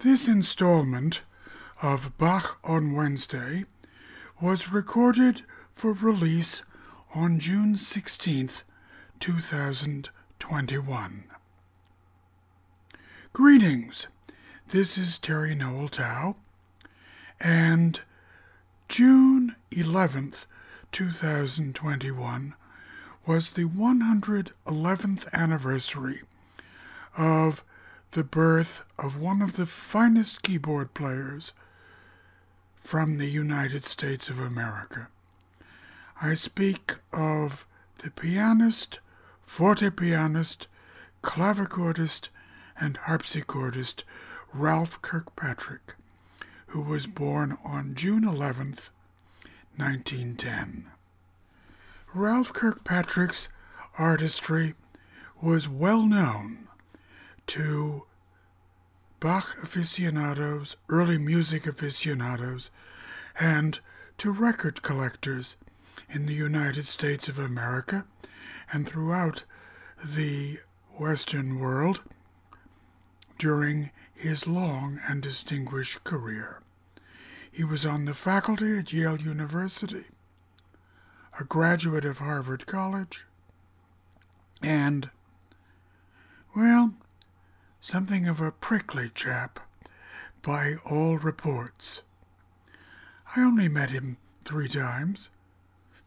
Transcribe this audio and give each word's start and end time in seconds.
This 0.00 0.28
installment 0.28 1.22
of 1.82 2.16
Bach 2.18 2.60
on 2.62 2.92
Wednesday 2.92 3.64
was 4.40 4.70
recorded 4.70 5.42
for 5.74 5.92
release 5.92 6.62
on 7.16 7.40
June 7.40 7.74
16th, 7.74 8.62
2021. 9.18 11.24
Greetings. 13.32 14.06
This 14.68 14.96
is 14.96 15.18
Teri 15.18 15.56
Noel 15.56 15.88
Towe, 15.88 16.36
and 17.40 18.00
June 18.88 19.56
11th, 19.72 20.46
2021 20.92 22.54
was 23.26 23.50
the 23.50 23.64
111th 23.64 25.32
anniversary 25.32 26.20
of 27.16 27.64
the 28.12 28.24
birth 28.24 28.84
of 28.98 29.18
one 29.18 29.42
of 29.42 29.56
the 29.56 29.66
finest 29.66 30.42
keyboard 30.42 30.94
players 30.94 31.52
from 32.76 33.18
the 33.18 33.26
United 33.26 33.84
States 33.84 34.30
of 34.30 34.38
America. 34.38 35.08
I 36.22 36.34
speak 36.34 36.96
of 37.12 37.66
the 37.98 38.10
pianist, 38.10 39.00
forte 39.42 39.90
pianist, 39.90 40.68
clavichordist, 41.22 42.28
and 42.80 42.98
harpsichordist 43.00 44.04
Ralph 44.54 45.02
Kirkpatrick, 45.02 45.94
who 46.68 46.80
was 46.80 47.06
born 47.06 47.58
on 47.64 47.94
June 47.94 48.22
11th, 48.22 48.88
1910. 49.76 50.86
Ralph 52.14 52.52
Kirkpatrick's 52.52 53.48
artistry 53.98 54.74
was 55.42 55.68
well 55.68 56.06
known 56.06 56.67
to 57.48 58.04
Bach 59.20 59.56
aficionados, 59.62 60.76
early 60.88 61.18
music 61.18 61.66
aficionados, 61.66 62.70
and 63.40 63.80
to 64.18 64.30
record 64.30 64.82
collectors 64.82 65.56
in 66.08 66.26
the 66.26 66.34
United 66.34 66.84
States 66.84 67.26
of 67.26 67.38
America 67.38 68.04
and 68.72 68.86
throughout 68.86 69.42
the 70.04 70.58
Western 70.98 71.58
world 71.58 72.02
during 73.38 73.90
his 74.14 74.46
long 74.46 75.00
and 75.08 75.22
distinguished 75.22 76.04
career. 76.04 76.62
He 77.50 77.64
was 77.64 77.84
on 77.84 78.04
the 78.04 78.14
faculty 78.14 78.78
at 78.78 78.92
Yale 78.92 79.20
University, 79.20 80.04
a 81.40 81.44
graduate 81.44 82.04
of 82.04 82.18
Harvard 82.18 82.66
College, 82.66 83.24
and, 84.62 85.10
well, 86.54 86.94
something 87.88 88.28
of 88.28 88.38
a 88.38 88.52
prickly 88.52 89.08
chap 89.14 89.58
by 90.42 90.74
all 90.84 91.16
reports. 91.16 92.02
I 93.34 93.40
only 93.40 93.66
met 93.66 93.88
him 93.88 94.18
three 94.44 94.68
times, 94.68 95.30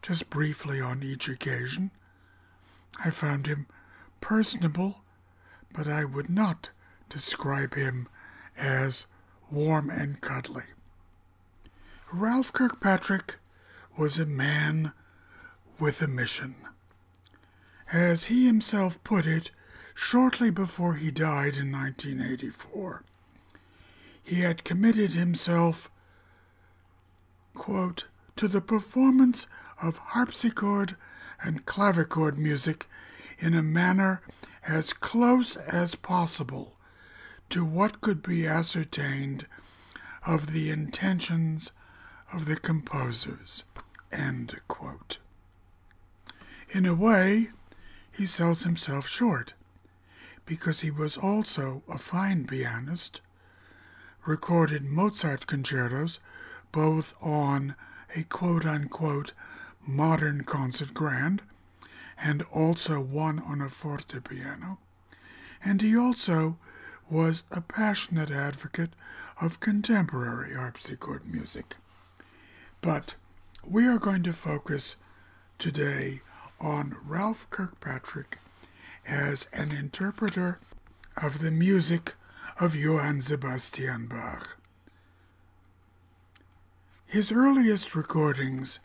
just 0.00 0.30
briefly 0.30 0.80
on 0.80 1.02
each 1.02 1.28
occasion. 1.28 1.90
I 3.04 3.10
found 3.10 3.48
him 3.48 3.66
personable, 4.20 5.00
but 5.72 5.88
I 5.88 6.04
would 6.04 6.30
not 6.30 6.70
describe 7.08 7.74
him 7.74 8.06
as 8.56 9.06
warm 9.50 9.90
and 9.90 10.20
cuddly. 10.20 10.66
Ralph 12.12 12.52
Kirkpatrick 12.52 13.38
was 13.98 14.20
a 14.20 14.26
man 14.26 14.92
with 15.80 16.00
a 16.00 16.06
mission. 16.06 16.54
As 17.92 18.26
he 18.26 18.46
himself 18.46 19.02
put 19.02 19.26
it, 19.26 19.50
shortly 19.94 20.50
before 20.50 20.94
he 20.94 21.10
died 21.10 21.56
in 21.56 21.72
1984. 21.72 23.02
He 24.22 24.40
had 24.40 24.64
committed 24.64 25.12
himself, 25.12 25.90
quote, 27.54 28.06
to 28.36 28.48
the 28.48 28.60
performance 28.60 29.46
of 29.80 29.98
harpsichord 29.98 30.96
and 31.42 31.66
clavichord 31.66 32.38
music 32.38 32.86
in 33.38 33.54
a 33.54 33.62
manner 33.62 34.22
as 34.66 34.92
close 34.92 35.56
as 35.56 35.94
possible 35.96 36.76
to 37.50 37.64
what 37.64 38.00
could 38.00 38.22
be 38.22 38.46
ascertained 38.46 39.46
of 40.24 40.52
the 40.52 40.70
intentions 40.70 41.72
of 42.32 42.46
the 42.46 42.56
composers. 42.56 43.64
End 44.12 44.60
quote. 44.68 45.18
In 46.70 46.86
a 46.86 46.94
way, 46.94 47.48
he 48.10 48.24
sells 48.24 48.62
himself 48.62 49.08
short 49.08 49.54
because 50.46 50.80
he 50.80 50.90
was 50.90 51.16
also 51.16 51.82
a 51.88 51.98
fine 51.98 52.46
pianist, 52.46 53.20
recorded 54.26 54.84
Mozart 54.84 55.46
concertos 55.46 56.20
both 56.70 57.14
on 57.20 57.74
a 58.16 58.22
quote 58.24 58.64
unquote 58.64 59.32
modern 59.86 60.44
concert 60.44 60.94
grand 60.94 61.42
and 62.18 62.42
also 62.52 63.00
one 63.00 63.38
on 63.40 63.60
a 63.60 63.68
fortepiano, 63.68 64.78
and 65.64 65.80
he 65.82 65.96
also 65.96 66.56
was 67.10 67.42
a 67.50 67.60
passionate 67.60 68.30
advocate 68.30 68.90
of 69.40 69.60
contemporary 69.60 70.54
harpsichord 70.54 71.26
music. 71.26 71.76
But 72.80 73.16
we 73.66 73.86
are 73.86 73.98
going 73.98 74.22
to 74.24 74.32
focus 74.32 74.96
today 75.58 76.20
on 76.60 76.96
Ralph 77.04 77.48
Kirkpatrick 77.50 78.38
as 79.06 79.48
an 79.52 79.72
interpreter 79.72 80.58
of 81.16 81.40
the 81.40 81.50
music 81.50 82.14
of 82.60 82.76
Johann 82.76 83.20
Sebastian 83.20 84.06
Bach. 84.06 84.56
His 87.06 87.30
earliest 87.32 87.94
recordings 87.94 88.78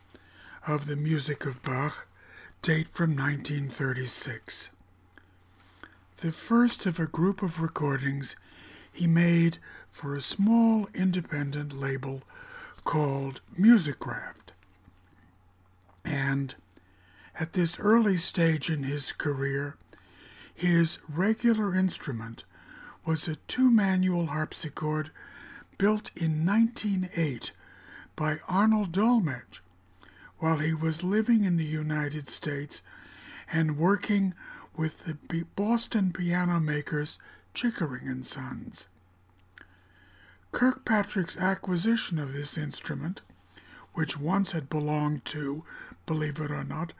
of 0.66 0.86
the 0.86 0.96
music 0.96 1.46
of 1.46 1.62
Bach 1.62 2.08
date 2.62 2.90
from 2.90 3.16
1936. 3.16 4.70
The 6.18 6.32
first 6.32 6.86
of 6.86 7.00
a 7.00 7.06
group 7.06 7.42
of 7.42 7.62
recordings 7.62 8.36
he 8.92 9.08
made 9.08 9.60
for 9.90 10.16
a 10.16 10.22
small 10.22 10.90
independent 10.94 11.72
label 11.72 12.24
called 12.84 13.42
Musicraft. 13.58 14.54
And 16.04 16.56
at 17.40 17.54
this 17.54 17.80
early 17.80 18.18
stage 18.18 18.70
in 18.70 18.84
his 18.84 19.12
career, 19.12 19.76
his 20.58 20.98
regular 21.08 21.76
instrument 21.76 22.44
was 23.06 23.28
a 23.28 23.36
two 23.48 23.70
manual 23.70 24.26
harpsichord 24.26 25.12
built 25.78 26.10
in 26.16 26.44
1908 26.44 27.52
by 28.16 28.40
Arnold 28.50 28.92
Dolmetsch 28.92 29.60
while 30.40 30.58
he 30.58 30.74
was 30.74 31.04
living 31.04 31.44
in 31.44 31.58
the 31.58 31.64
United 31.64 32.28
States 32.28 32.82
and 33.54 33.78
working 33.78 34.34
with 34.76 35.06
the 35.06 35.44
Boston 35.56 36.12
piano 36.12 36.60
makers 36.60 37.20
Chickering 37.54 38.08
and 38.08 38.26
Sons. 38.26 38.88
Kirkpatrick's 40.52 41.38
acquisition 41.38 42.18
of 42.18 42.34
this 42.34 42.58
instrument, 42.58 43.22
which 43.94 44.18
once 44.18 44.54
had 44.54 44.72
belonged 44.72 45.24
to, 45.26 45.64
believe 46.08 46.40
it 46.40 46.50
or 46.50 46.64
not, 46.64 46.94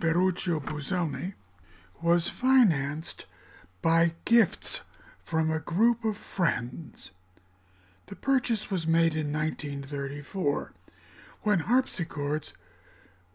Ferruccio 0.00 0.58
Busoni, 0.58 1.34
was 2.02 2.28
financed 2.28 3.26
by 3.82 4.12
gifts 4.24 4.80
from 5.24 5.50
a 5.50 5.60
group 5.60 6.04
of 6.04 6.16
friends. 6.16 7.10
The 8.06 8.16
purchase 8.16 8.70
was 8.70 8.86
made 8.86 9.14
in 9.14 9.32
1934, 9.32 10.72
when 11.42 11.60
harpsichords 11.60 12.52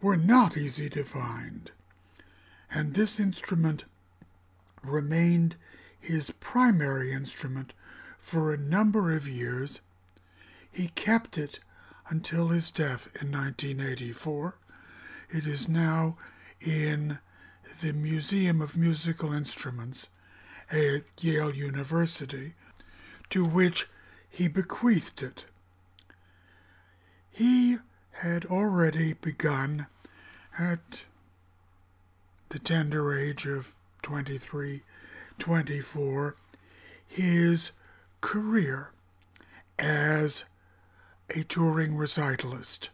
were 0.02 0.18
not 0.18 0.58
easy 0.58 0.90
to 0.90 1.04
find, 1.04 1.72
and 2.70 2.94
this 2.94 3.20
instrument 3.20 3.86
remained 4.84 5.56
his 6.00 6.32
primary 6.32 7.12
instrument 7.12 7.74
for 8.18 8.54
a 8.54 8.58
number 8.58 9.16
of 9.16 9.28
years. 9.28 9.82
He 10.72 10.88
kept 10.90 11.38
it 11.38 11.60
until 12.10 12.48
his 12.48 12.72
death 12.72 13.12
in 13.22 13.32
1984. 13.32 14.56
It 15.30 15.46
is 15.46 15.68
now 15.70 16.18
in 16.60 17.20
the 17.82 17.94
Museum 17.94 18.62
of 18.62 18.78
Musical 18.78 19.34
Instruments 19.34 20.08
at 20.70 21.02
Yale 21.20 21.56
University, 21.56 22.54
to 23.32 23.44
which 23.44 23.88
he 24.30 24.48
bequeathed 24.48 25.24
it. 25.24 25.46
He 27.32 27.80
had 28.12 28.46
already 28.46 29.14
begun 29.14 29.88
at 30.60 31.06
the 32.50 32.60
tender 32.60 33.18
age 33.18 33.48
of 33.48 33.74
23, 34.04 34.84
24, 35.40 36.36
his 37.08 37.72
career 38.22 38.92
as 39.80 40.46
a 41.36 41.44
touring 41.44 41.94
recitalist 41.94 42.90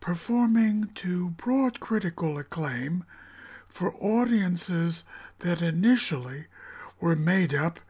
performing 0.00 0.90
to 0.94 1.30
broad 1.30 1.78
critical 1.78 2.38
acclaim 2.38 3.04
for 3.70 3.94
audiences 3.94 5.04
that 5.38 5.62
initially 5.62 6.46
were 7.00 7.16
made 7.16 7.54
up 7.54 7.80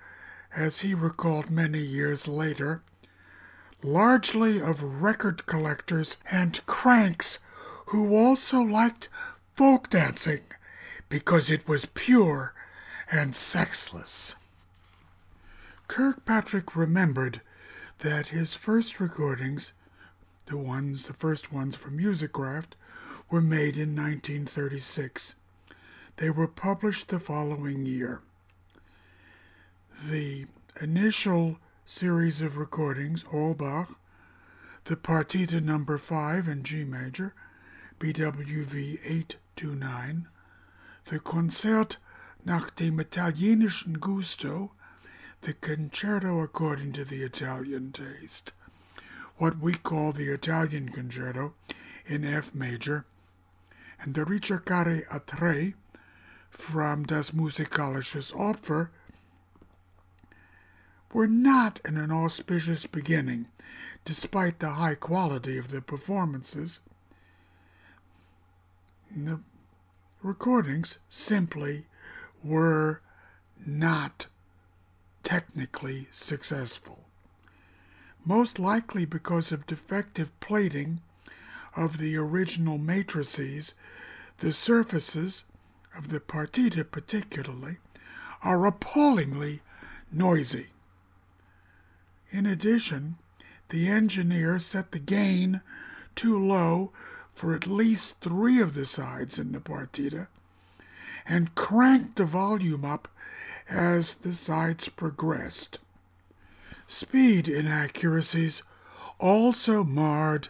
as 0.54 0.80
he 0.80 0.94
recalled 0.94 1.50
many 1.50 1.80
years 1.80 2.28
later, 2.28 2.82
largely 3.82 4.60
of 4.60 5.02
record 5.02 5.46
collectors 5.46 6.16
and 6.30 6.64
cranks 6.66 7.38
who 7.86 8.14
also 8.14 8.60
liked 8.60 9.08
folk 9.56 9.90
dancing 9.90 10.42
because 11.08 11.50
it 11.50 11.66
was 11.66 11.86
pure 11.86 12.54
and 13.10 13.34
sexless. 13.34 14.36
Kirkpatrick 15.88 16.76
remembered 16.76 17.40
that 17.98 18.28
his 18.28 18.54
first 18.54 19.00
recordings, 19.00 19.72
the 20.46 20.56
ones, 20.56 21.06
the 21.06 21.12
first 21.12 21.52
ones 21.52 21.74
for 21.74 21.90
Musicraft, 21.90 22.74
were 23.28 23.40
made 23.40 23.76
in 23.76 23.96
1936. 23.96 25.34
They 26.20 26.28
were 26.28 26.48
published 26.48 27.08
the 27.08 27.18
following 27.18 27.86
year. 27.86 28.20
The 30.06 30.44
initial 30.78 31.56
series 31.86 32.42
of 32.42 32.58
recordings, 32.58 33.24
all 33.32 33.54
Bach, 33.54 33.98
the 34.84 34.96
Partita 34.96 35.62
number 35.62 35.96
5 35.96 36.46
in 36.46 36.62
G 36.62 36.84
major, 36.84 37.32
BWV 37.98 39.00
829, 39.02 40.28
the 41.06 41.20
Konzert 41.20 41.96
nach 42.44 42.74
dem 42.76 42.98
italienischen 42.98 43.98
Gusto, 43.98 44.72
the 45.40 45.54
concerto 45.54 46.40
according 46.40 46.92
to 46.92 47.04
the 47.06 47.22
Italian 47.22 47.92
taste, 47.92 48.52
what 49.38 49.58
we 49.58 49.72
call 49.72 50.12
the 50.12 50.28
Italian 50.28 50.90
concerto 50.90 51.54
in 52.04 52.26
F 52.26 52.54
major, 52.54 53.06
and 54.02 54.12
the 54.12 54.26
Ricercare 54.26 55.04
a 55.10 55.20
tre 55.20 55.72
from 56.60 57.04
Das 57.04 57.30
Musikalisches 57.30 58.32
Opfer 58.32 58.90
were 61.12 61.26
not 61.26 61.80
in 61.84 61.96
an 61.96 62.12
auspicious 62.12 62.86
beginning, 62.86 63.46
despite 64.04 64.60
the 64.60 64.70
high 64.70 64.94
quality 64.94 65.58
of 65.58 65.70
the 65.70 65.80
performances. 65.80 66.80
The 69.14 69.40
recordings 70.22 70.98
simply 71.08 71.86
were 72.44 73.00
not 73.66 74.26
technically 75.24 76.08
successful, 76.12 77.04
most 78.24 78.58
likely 78.58 79.04
because 79.04 79.50
of 79.50 79.66
defective 79.66 80.38
plating 80.40 81.00
of 81.74 81.98
the 81.98 82.16
original 82.16 82.78
matrices, 82.78 83.74
the 84.38 84.52
surfaces 84.52 85.44
of 85.96 86.08
the 86.08 86.20
partita 86.20 86.88
particularly 86.88 87.78
are 88.42 88.66
appallingly 88.66 89.60
noisy. 90.12 90.68
In 92.30 92.46
addition, 92.46 93.16
the 93.68 93.88
engineer 93.88 94.58
set 94.58 94.92
the 94.92 94.98
gain 94.98 95.62
too 96.14 96.38
low 96.38 96.92
for 97.34 97.54
at 97.54 97.66
least 97.66 98.20
three 98.20 98.60
of 98.60 98.74
the 98.74 98.86
sides 98.86 99.38
in 99.38 99.52
the 99.52 99.60
partita 99.60 100.26
and 101.26 101.54
cranked 101.54 102.16
the 102.16 102.24
volume 102.24 102.84
up 102.84 103.08
as 103.68 104.14
the 104.14 104.34
sides 104.34 104.88
progressed. 104.88 105.78
Speed 106.86 107.48
inaccuracies 107.48 108.62
also 109.18 109.84
marred 109.84 110.48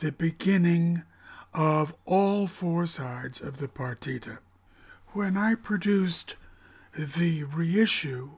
the 0.00 0.12
beginning 0.12 1.02
of 1.52 1.94
all 2.06 2.46
four 2.46 2.86
sides 2.86 3.40
of 3.40 3.58
the 3.58 3.68
partita. 3.68 4.38
When 5.14 5.36
I 5.36 5.54
produced 5.54 6.34
the 6.92 7.44
reissue 7.44 8.30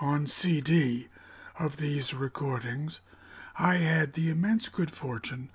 on 0.00 0.26
CD 0.26 1.08
of 1.58 1.76
these 1.76 2.14
recordings, 2.14 3.02
I 3.58 3.74
had 3.74 4.14
the 4.14 4.30
immense 4.30 4.70
good 4.70 4.90
fortune 4.90 5.50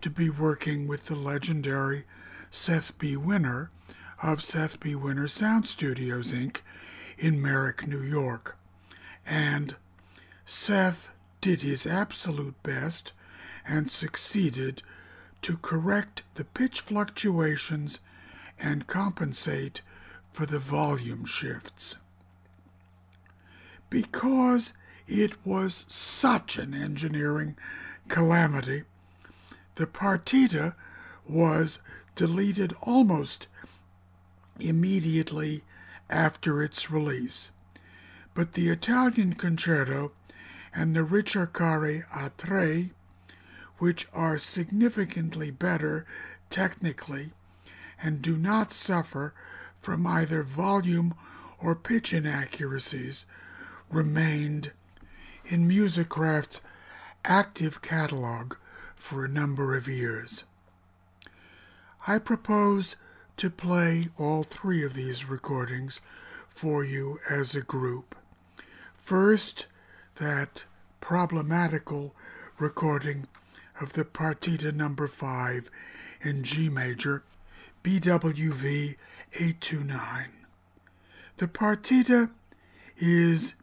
to 0.00 0.08
be 0.08 0.30
working 0.30 0.88
with 0.88 1.08
the 1.08 1.14
legendary 1.14 2.04
Seth 2.50 2.96
B. 2.96 3.18
Winner 3.18 3.70
of 4.22 4.42
Seth 4.42 4.80
B. 4.80 4.94
Winner 4.94 5.28
Sound 5.28 5.68
Studios, 5.68 6.32
Inc. 6.32 6.62
in 7.18 7.42
Merrick, 7.42 7.86
New 7.86 8.00
York. 8.00 8.56
And 9.26 9.76
Seth 10.46 11.10
did 11.42 11.60
his 11.60 11.86
absolute 11.86 12.62
best 12.62 13.12
and 13.66 13.90
succeeded 13.90 14.82
to 15.42 15.58
correct 15.58 16.22
the 16.36 16.46
pitch 16.46 16.80
fluctuations 16.80 18.00
and 18.58 18.86
compensate 18.86 19.82
for 20.34 20.46
the 20.46 20.58
volume 20.58 21.24
shifts. 21.24 21.96
Because 23.88 24.72
it 25.06 25.46
was 25.46 25.84
such 25.86 26.58
an 26.58 26.74
engineering 26.74 27.56
calamity, 28.08 28.82
the 29.76 29.86
partita 29.86 30.74
was 31.28 31.78
deleted 32.16 32.74
almost 32.82 33.46
immediately 34.58 35.62
after 36.10 36.62
its 36.62 36.90
release. 36.90 37.52
But 38.34 38.54
the 38.54 38.70
Italian 38.70 39.34
concerto 39.34 40.10
and 40.74 40.96
the 40.96 41.04
Ricercare 41.06 42.06
a 42.12 42.30
tre, 42.36 42.90
which 43.78 44.08
are 44.12 44.38
significantly 44.38 45.52
better 45.52 46.04
technically 46.50 47.30
and 48.02 48.20
do 48.20 48.36
not 48.36 48.72
suffer 48.72 49.32
from 49.84 50.06
either 50.06 50.42
volume 50.42 51.14
or 51.60 51.74
pitch 51.74 52.14
inaccuracies, 52.14 53.26
remained 53.90 54.72
in 55.44 55.68
Musicraft's 55.68 56.62
active 57.22 57.82
catalog 57.82 58.54
for 58.96 59.26
a 59.26 59.28
number 59.28 59.76
of 59.76 59.86
years. 59.86 60.44
I 62.06 62.18
propose 62.18 62.96
to 63.36 63.50
play 63.50 64.08
all 64.16 64.42
three 64.42 64.82
of 64.82 64.94
these 64.94 65.28
recordings 65.28 66.00
for 66.48 66.82
you 66.82 67.18
as 67.28 67.54
a 67.54 67.60
group. 67.60 68.14
First, 68.94 69.66
that 70.14 70.64
problematical 71.02 72.14
recording 72.58 73.26
of 73.82 73.92
the 73.92 74.06
Partita 74.06 74.74
number 74.74 75.06
5 75.06 75.70
in 76.22 76.42
G 76.42 76.70
major, 76.70 77.22
BWV 77.82 78.96
829. 79.34 80.28
The 81.38 81.48
Partita 81.48 82.30
is 82.98 83.54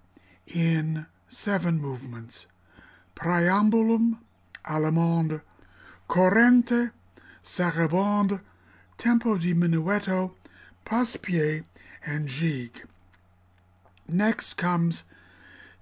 in 0.46 1.06
seven 1.30 1.80
movements 1.82 2.48
Preambulum, 3.16 4.18
Allemande, 4.66 5.42
Corrente, 6.10 6.92
Sarabande, 7.42 8.42
tempo 8.98 9.38
di 9.38 9.54
minuetto, 9.54 10.36
passe-pied, 10.84 11.64
and 12.06 12.28
gigue. 12.28 12.84
Next 14.08 14.58
comes 14.58 15.04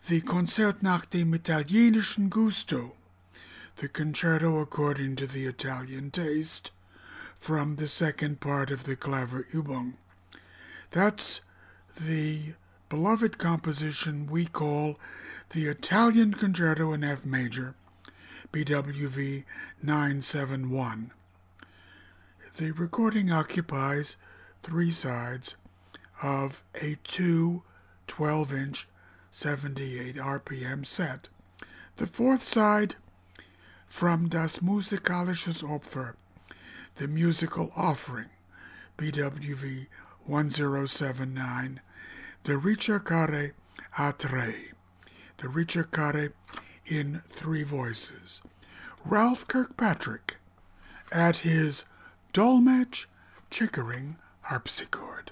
the 0.08 0.22
Konzert 0.22 0.84
nach 0.84 1.10
dem 1.10 1.34
italienischen 1.34 2.29
Gusto, 2.29 2.93
the 3.77 3.88
concerto 3.88 4.60
according 4.60 5.15
to 5.15 5.25
the 5.25 5.46
Italian 5.46 6.12
taste, 6.12 6.72
from 7.39 7.77
the 7.77 7.88
second 7.88 8.39
part 8.39 8.69
of 8.69 8.84
the 8.84 8.96
Klavierübung. 8.96 9.93
That's 10.91 11.41
the 12.00 12.53
beloved 12.89 13.38
composition 13.38 14.27
we 14.27 14.46
call 14.46 15.00
the 15.51 15.65
Italian 15.65 16.34
Concerto 16.34 16.93
in 16.93 17.03
F 17.03 17.25
major, 17.25 17.75
BWV 18.51 19.43
971. 19.81 21.12
The 22.58 22.72
recording 22.72 23.31
occupies 23.31 24.15
three 24.63 24.91
sides 24.91 25.55
of 26.22 26.63
a 26.75 26.98
two 27.03 27.63
12 28.08 28.53
inch 28.53 28.88
78 29.31 30.15
RPM 30.15 30.86
set. 30.86 31.29
The 31.98 32.08
fourth 32.08 32.43
side 32.43 32.96
from 33.88 34.29
Das 34.29 34.58
Musikalisches 34.58 35.63
Opfer, 35.63 36.13
the 37.00 37.08
musical 37.08 37.72
offering, 37.77 38.27
BWV 38.98 39.88
1079, 40.25 41.79
the 42.44 42.53
Ricercare 42.53 43.51
a 43.98 44.13
tre, 44.13 44.56
the 45.38 45.48
Ricercare 45.48 46.34
in 46.86 47.22
three 47.29 47.63
voices. 47.63 48.41
Ralph 49.06 49.48
Kirkpatrick 49.48 50.36
at 51.10 51.38
his 51.38 51.86
Dolmetsch 52.34 53.06
Chickering 53.50 54.18
harpsichord. 54.41 55.32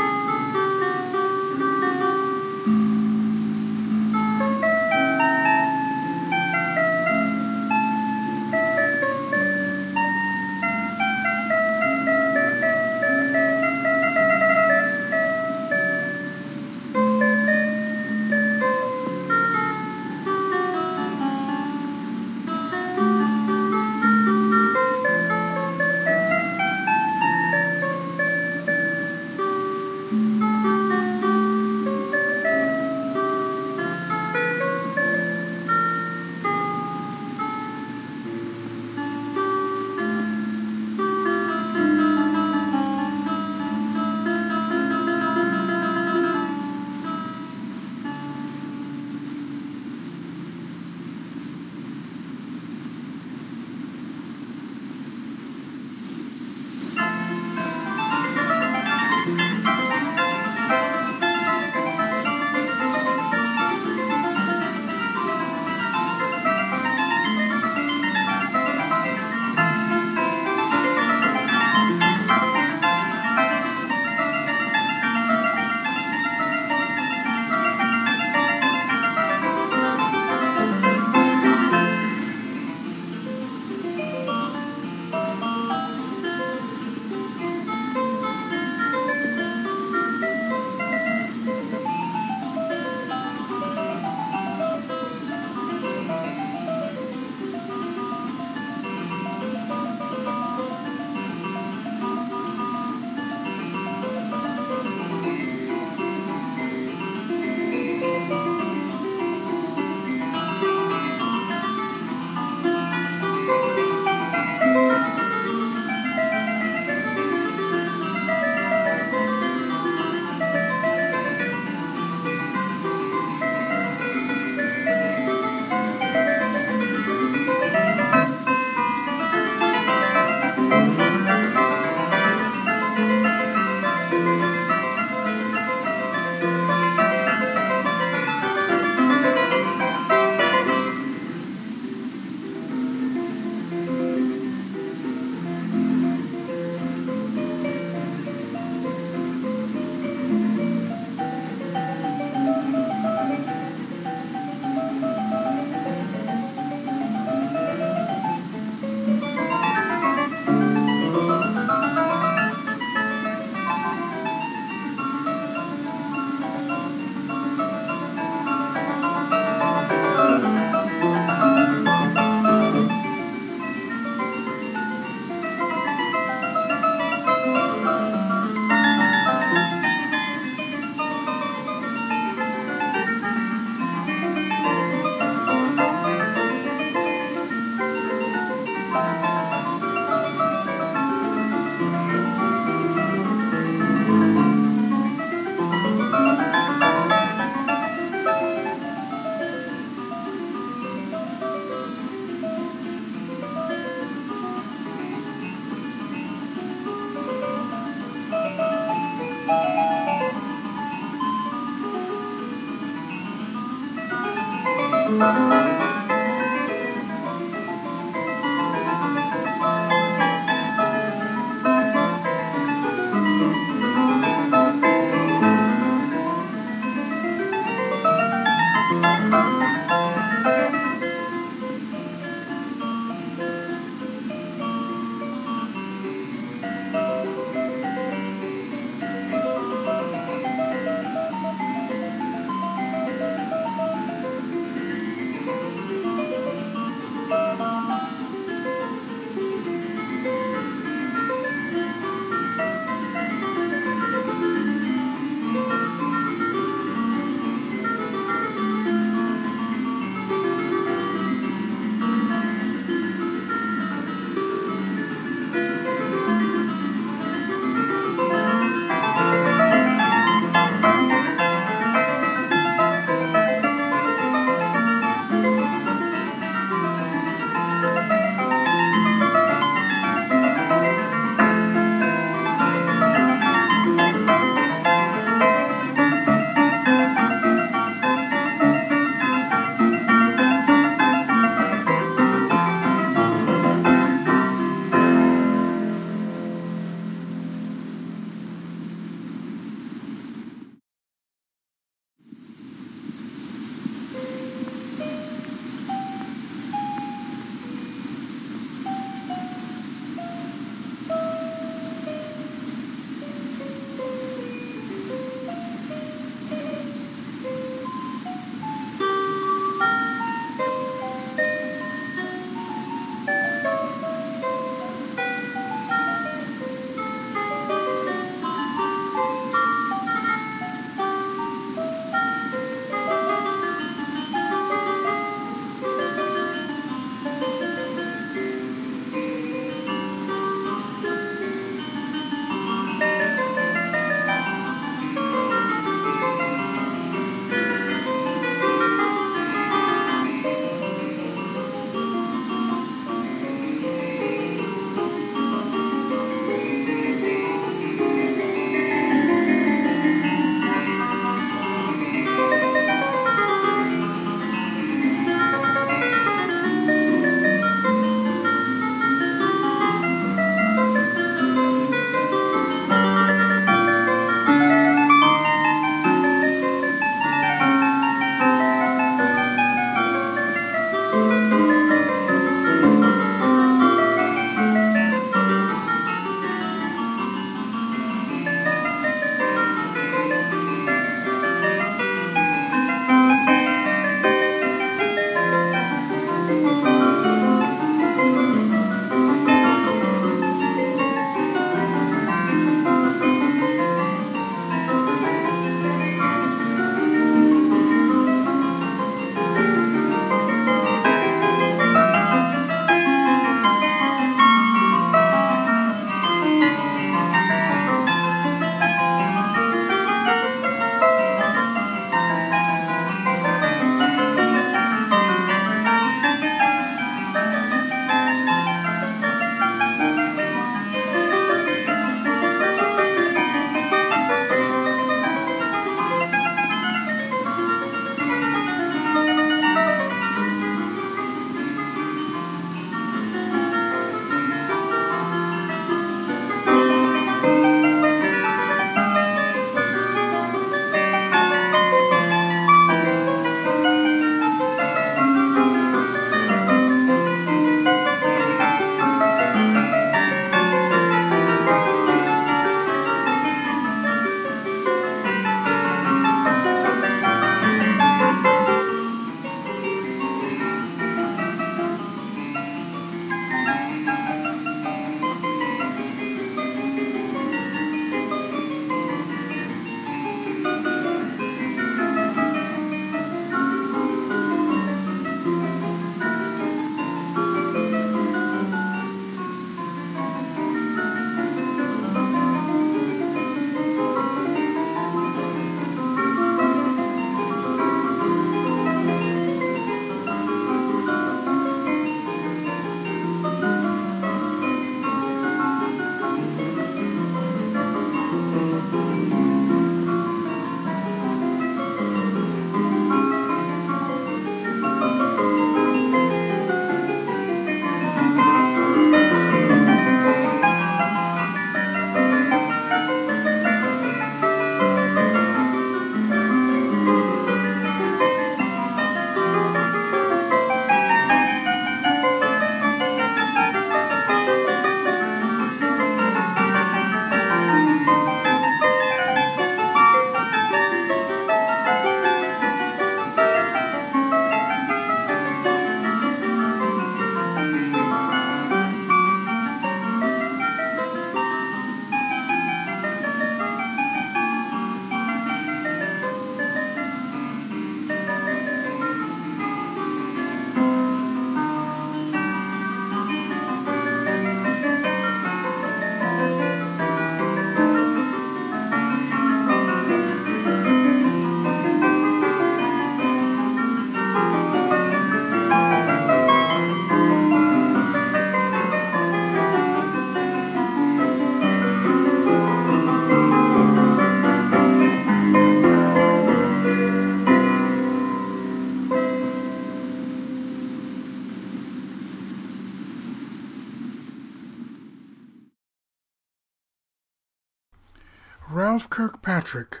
Kirkpatrick, 599.62 600.00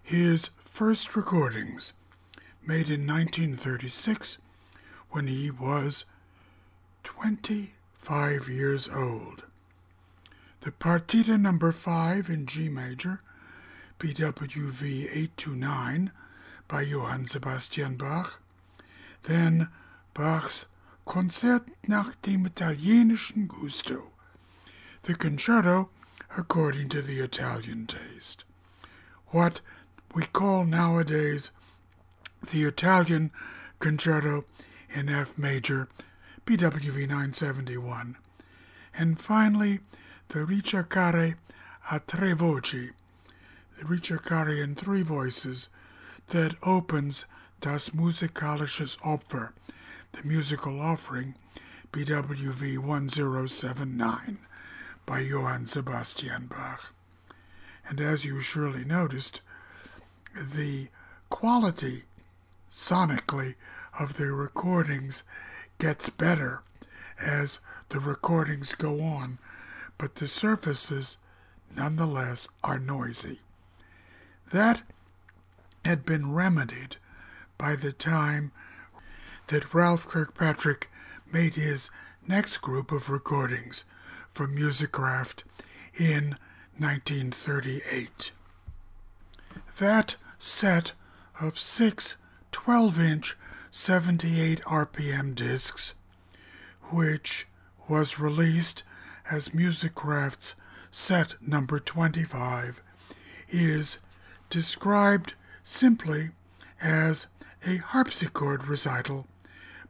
his 0.00 0.50
first 0.58 1.16
recordings, 1.16 1.92
made 2.64 2.88
in 2.88 3.04
1936 3.04 4.38
when 5.10 5.26
he 5.26 5.50
was 5.50 6.04
25 7.02 8.48
years 8.48 8.88
old. 8.88 9.42
The 10.60 10.70
Partita 10.70 11.40
number 11.40 11.72
5 11.72 12.30
in 12.30 12.46
G 12.46 12.68
major, 12.68 13.18
BWV 13.98 15.16
829 15.16 16.12
by 16.68 16.82
Johann 16.82 17.26
Sebastian 17.26 17.96
Bach, 17.96 18.40
then 19.24 19.68
Bach's 20.14 20.66
Konzert 21.04 21.66
nach 21.88 22.14
dem 22.22 22.46
italienischen 22.46 23.48
Gusto, 23.48 24.12
the 25.02 25.16
concerto 25.16 25.90
according 26.36 26.88
to 26.90 27.02
the 27.02 27.18
Italian 27.18 27.88
taste. 27.88 28.44
What 29.30 29.60
we 30.12 30.24
call 30.24 30.64
nowadays 30.64 31.52
the 32.50 32.64
Italian 32.64 33.30
Concerto 33.78 34.44
in 34.92 35.08
F 35.08 35.38
major, 35.38 35.88
BWV 36.46 37.06
971, 37.06 38.16
and 38.92 39.20
finally 39.20 39.78
the 40.30 40.40
ricercare 40.40 41.36
a 41.92 42.00
tre 42.00 42.32
voci, 42.32 42.90
the 43.78 43.84
ricercare 43.84 44.60
in 44.60 44.74
three 44.74 45.02
voices, 45.02 45.68
that 46.30 46.56
opens 46.64 47.26
Das 47.60 47.90
Musikalisches 47.90 48.98
Opfer, 48.98 49.52
the 50.10 50.26
musical 50.26 50.80
offering, 50.80 51.36
BWV 51.92 52.78
1079, 52.78 54.38
by 55.06 55.20
Johann 55.20 55.66
Sebastian 55.66 56.46
Bach. 56.46 56.92
And 57.90 58.00
as 58.00 58.24
you 58.24 58.40
surely 58.40 58.84
noticed, 58.84 59.40
the 60.32 60.88
quality 61.28 62.04
sonically 62.72 63.56
of 63.98 64.16
the 64.16 64.32
recordings 64.32 65.24
gets 65.78 66.08
better 66.08 66.62
as 67.20 67.58
the 67.88 67.98
recordings 67.98 68.76
go 68.76 69.00
on 69.00 69.38
but 69.98 70.14
the 70.14 70.28
surfaces 70.28 71.16
nonetheless 71.74 72.48
are 72.62 72.78
noisy. 72.78 73.40
That 74.52 74.82
had 75.84 76.06
been 76.06 76.32
remedied 76.32 76.96
by 77.58 77.74
the 77.74 77.92
time 77.92 78.52
that 79.48 79.74
Ralph 79.74 80.06
Kirkpatrick 80.06 80.88
made 81.30 81.56
his 81.56 81.90
next 82.24 82.58
group 82.58 82.92
of 82.92 83.10
recordings 83.10 83.84
for 84.30 84.46
Musicraft 84.46 85.42
in 85.98 86.36
1938. 86.80 88.32
That 89.78 90.16
set 90.38 90.92
of 91.38 91.58
six 91.58 92.16
12 92.52 92.98
inch 92.98 93.36
78 93.70 94.62
RPM 94.62 95.34
discs, 95.34 95.92
which 96.90 97.46
was 97.86 98.18
released 98.18 98.82
as 99.30 99.54
Musicraft's 99.54 100.54
set 100.90 101.34
number 101.46 101.78
25 101.78 102.82
is 103.50 103.98
described 104.48 105.34
simply 105.62 106.30
as 106.80 107.26
a 107.66 107.76
harpsichord 107.76 108.66
recital 108.66 109.26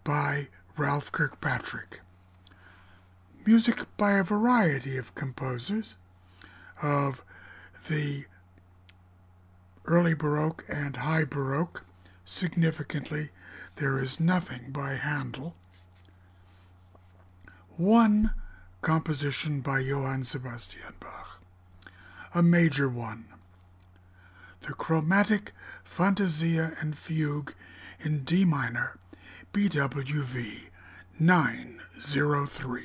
by 0.02 0.48
Ralph 0.76 1.12
Kirkpatrick. 1.12 2.00
Music 3.46 3.84
by 3.96 4.12
a 4.12 4.24
variety 4.24 4.96
of 4.96 5.14
composers 5.14 5.96
of 6.82 7.22
the 7.88 8.24
early 9.86 10.14
Baroque 10.14 10.64
and 10.68 10.96
high 10.96 11.24
Baroque. 11.24 11.84
Significantly, 12.24 13.30
there 13.76 13.98
is 13.98 14.20
nothing 14.20 14.70
by 14.70 14.94
Handel. 14.94 15.54
One 17.76 18.34
composition 18.82 19.60
by 19.60 19.80
Johann 19.80 20.24
Sebastian 20.24 20.94
Bach, 21.00 21.42
a 22.34 22.42
major 22.42 22.88
one. 22.88 23.26
The 24.60 24.74
Chromatic 24.74 25.52
Fantasia 25.82 26.72
and 26.80 26.96
Fugue 26.96 27.54
in 28.00 28.24
D 28.24 28.44
minor, 28.44 28.98
BWV 29.52 30.68
903. 31.18 32.82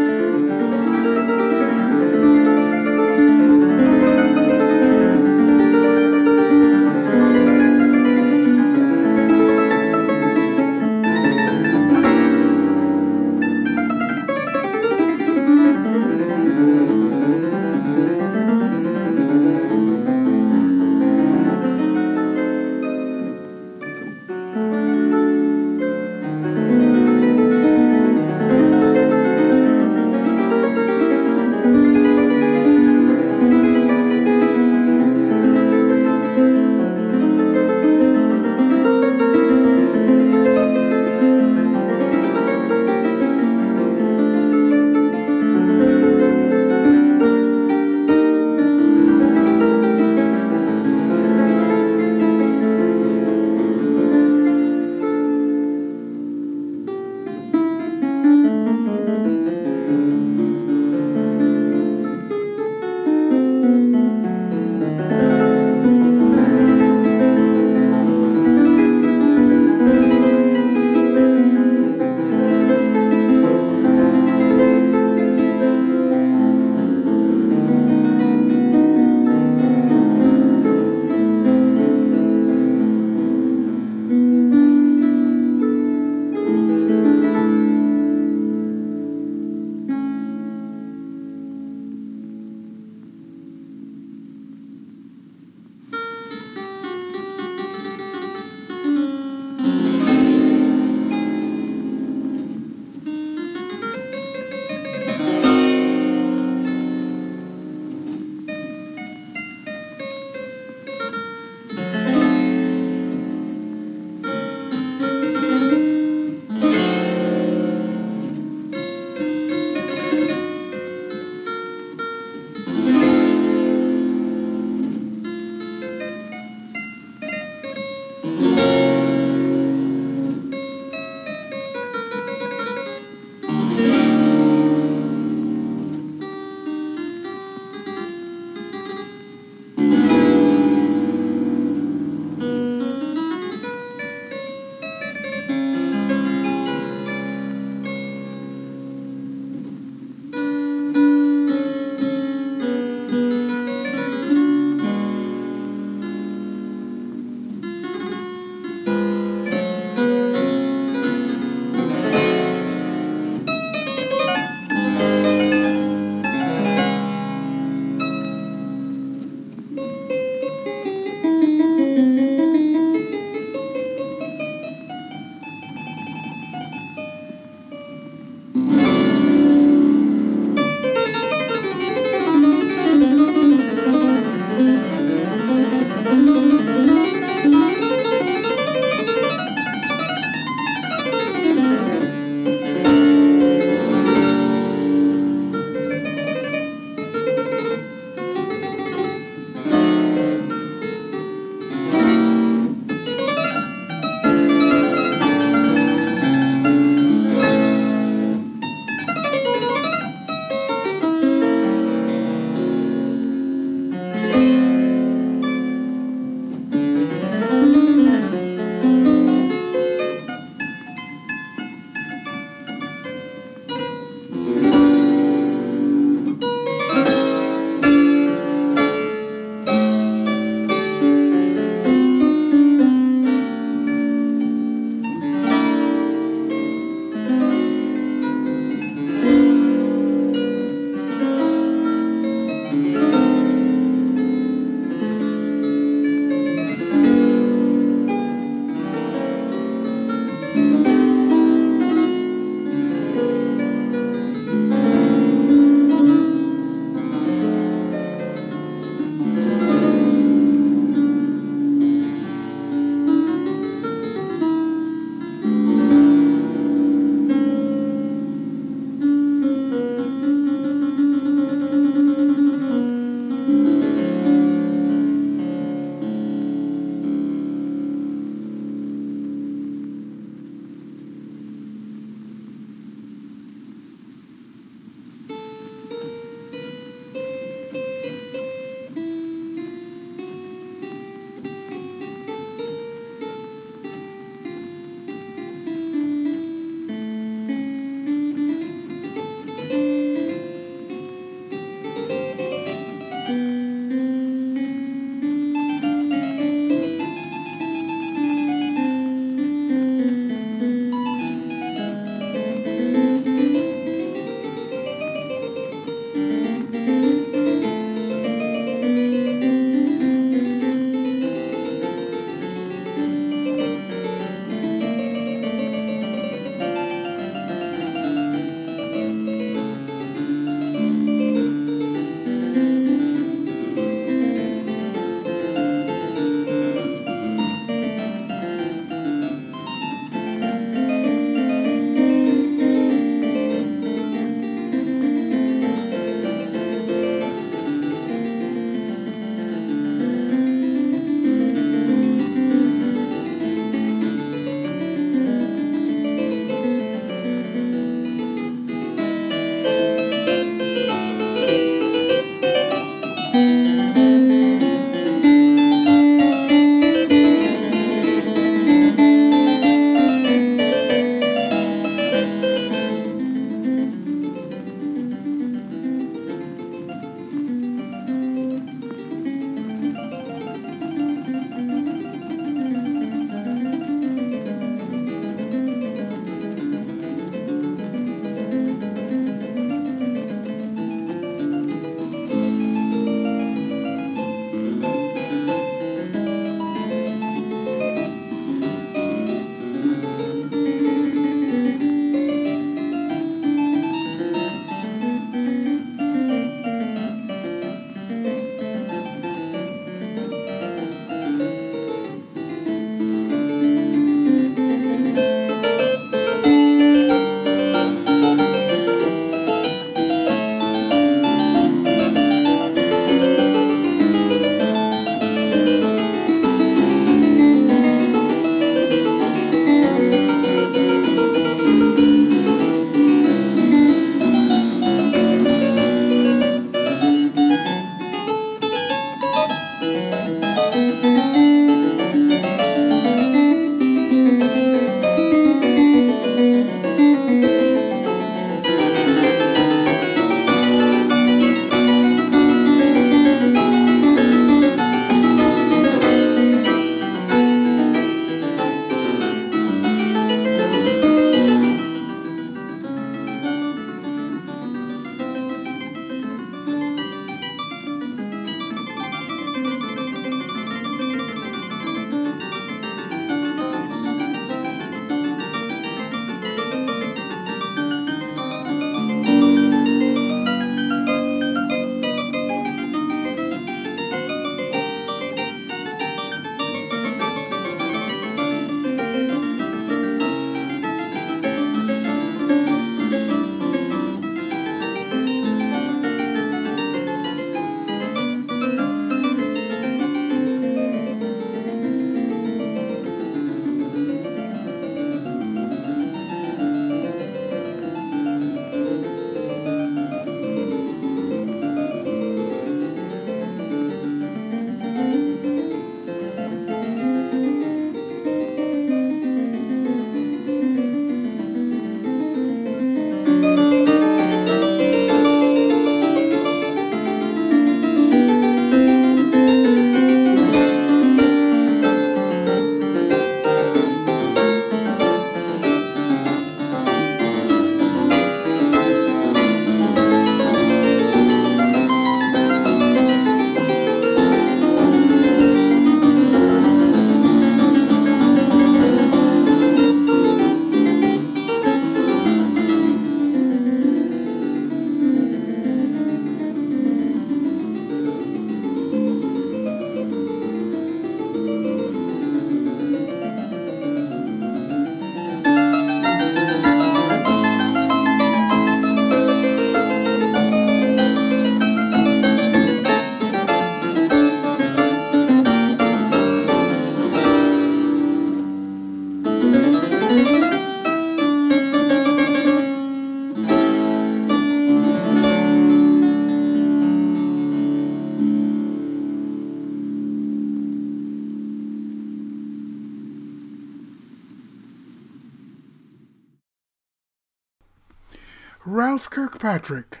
Kirkpatrick, 599.38 600.00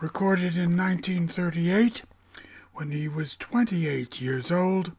recorded 0.00 0.56
in 0.56 0.74
1938 0.74 2.04
when 2.72 2.90
he 2.90 3.06
was 3.06 3.36
28 3.36 4.18
years 4.18 4.50
old, 4.50 4.92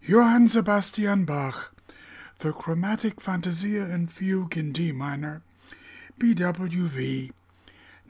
Johann 0.00 0.48
Sebastian 0.48 1.26
Bach, 1.26 1.74
the 2.38 2.54
Chromatic 2.54 3.20
Fantasia 3.20 3.82
and 3.82 4.10
Fugue 4.10 4.56
in 4.56 4.72
D 4.72 4.92
minor, 4.92 5.42
BWV 6.18 7.32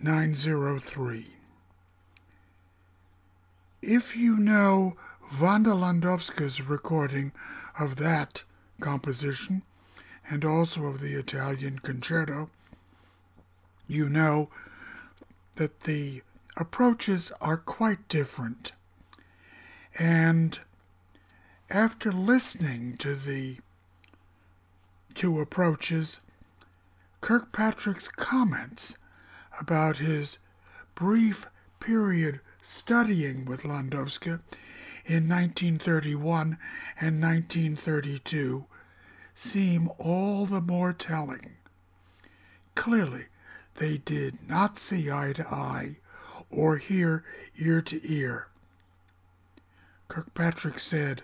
903. 0.00 1.26
If 3.82 4.16
you 4.16 4.36
know 4.36 4.96
Wanda 5.40 5.74
Landowska's 5.74 6.60
recording 6.60 7.32
of 7.76 7.96
that 7.96 8.44
composition 8.78 9.62
and 10.30 10.44
also 10.44 10.84
of 10.84 11.00
the 11.00 11.18
Italian 11.18 11.80
concerto, 11.80 12.50
you 13.86 14.08
know 14.08 14.50
that 15.56 15.80
the 15.80 16.22
approaches 16.56 17.32
are 17.40 17.56
quite 17.56 18.08
different. 18.08 18.72
And 19.98 20.58
after 21.70 22.12
listening 22.12 22.96
to 22.98 23.14
the 23.14 23.58
two 25.14 25.40
approaches, 25.40 26.20
Kirkpatrick's 27.20 28.08
comments 28.08 28.96
about 29.60 29.98
his 29.98 30.38
brief 30.94 31.46
period 31.80 32.40
studying 32.62 33.44
with 33.44 33.62
Landowska 33.62 34.40
in 35.04 35.28
1931 35.28 36.58
and 37.00 37.20
1932 37.20 38.64
seem 39.34 39.90
all 39.98 40.46
the 40.46 40.60
more 40.60 40.92
telling. 40.92 41.52
Clearly, 42.74 43.26
they 43.76 43.98
did 43.98 44.38
not 44.48 44.76
see 44.76 45.10
eye 45.10 45.32
to 45.34 45.46
eye 45.48 45.96
or 46.50 46.76
hear 46.76 47.24
ear 47.56 47.80
to 47.82 48.00
ear. 48.04 48.48
Kirkpatrick 50.08 50.78
said, 50.78 51.22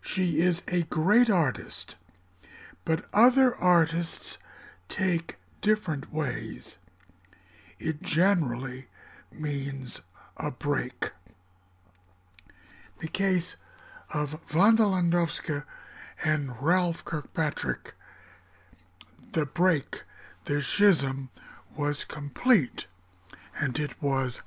She 0.00 0.38
is 0.40 0.62
a 0.68 0.82
great 0.82 1.28
artist, 1.28 1.96
but 2.84 3.04
other 3.12 3.54
artists 3.56 4.38
take 4.88 5.36
different 5.60 6.12
ways. 6.12 6.78
It 7.78 8.02
generally 8.02 8.86
means 9.32 10.00
a 10.36 10.50
break. 10.50 11.10
The 12.98 13.08
case 13.08 13.56
of 14.12 14.40
Wanda 14.54 14.84
Landowska 14.84 15.64
and 16.24 16.60
Ralph 16.60 17.04
Kirkpatrick, 17.04 17.94
the 19.32 19.46
break, 19.46 20.02
the 20.44 20.62
schism 20.62 21.30
was 21.80 22.04
complete, 22.04 22.86
and 23.58 23.78
it 23.78 24.02
was 24.02 24.42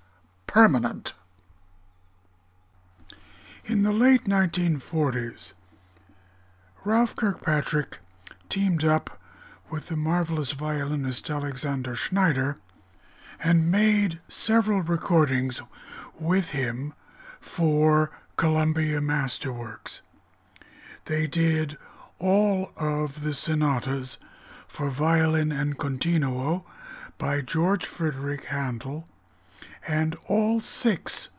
permanent. 0.45 1.15
In 3.65 3.81
the 3.81 3.91
late 3.91 4.25
1940s, 4.25 5.53
Ralph 6.85 7.15
Kirkpatrick 7.15 7.97
teamed 8.49 8.83
up 8.83 9.19
with 9.71 9.87
the 9.87 9.95
marvelous 9.95 10.51
violinist 10.51 11.27
Alexander 11.27 11.95
Schneider 11.95 12.55
and 13.43 13.71
made 13.71 14.19
several 14.27 14.83
recordings 14.83 15.59
with 16.19 16.51
him 16.51 16.93
for 17.39 18.11
Columbia 18.37 18.99
Masterworks. 18.99 20.01
They 21.05 21.25
did 21.25 21.79
all 22.19 22.73
of 22.77 23.23
the 23.23 23.33
sonatas 23.33 24.19
for 24.67 24.91
violin 24.91 25.51
and 25.51 25.79
continuo 25.79 26.63
by 27.17 27.41
George 27.41 27.85
Frederick 27.85 28.45
Handel 28.45 29.05
and 29.87 30.15
all 30.27 30.61
six 30.61 31.29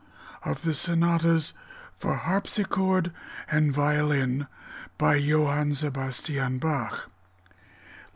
of 0.43 0.63
the 0.63 0.73
sonatas 0.73 1.53
for 1.95 2.15
harpsichord 2.15 3.11
and 3.49 3.73
violin 3.73 4.47
by 4.97 5.15
Johann 5.15 5.73
Sebastian 5.73 6.57
Bach. 6.59 7.09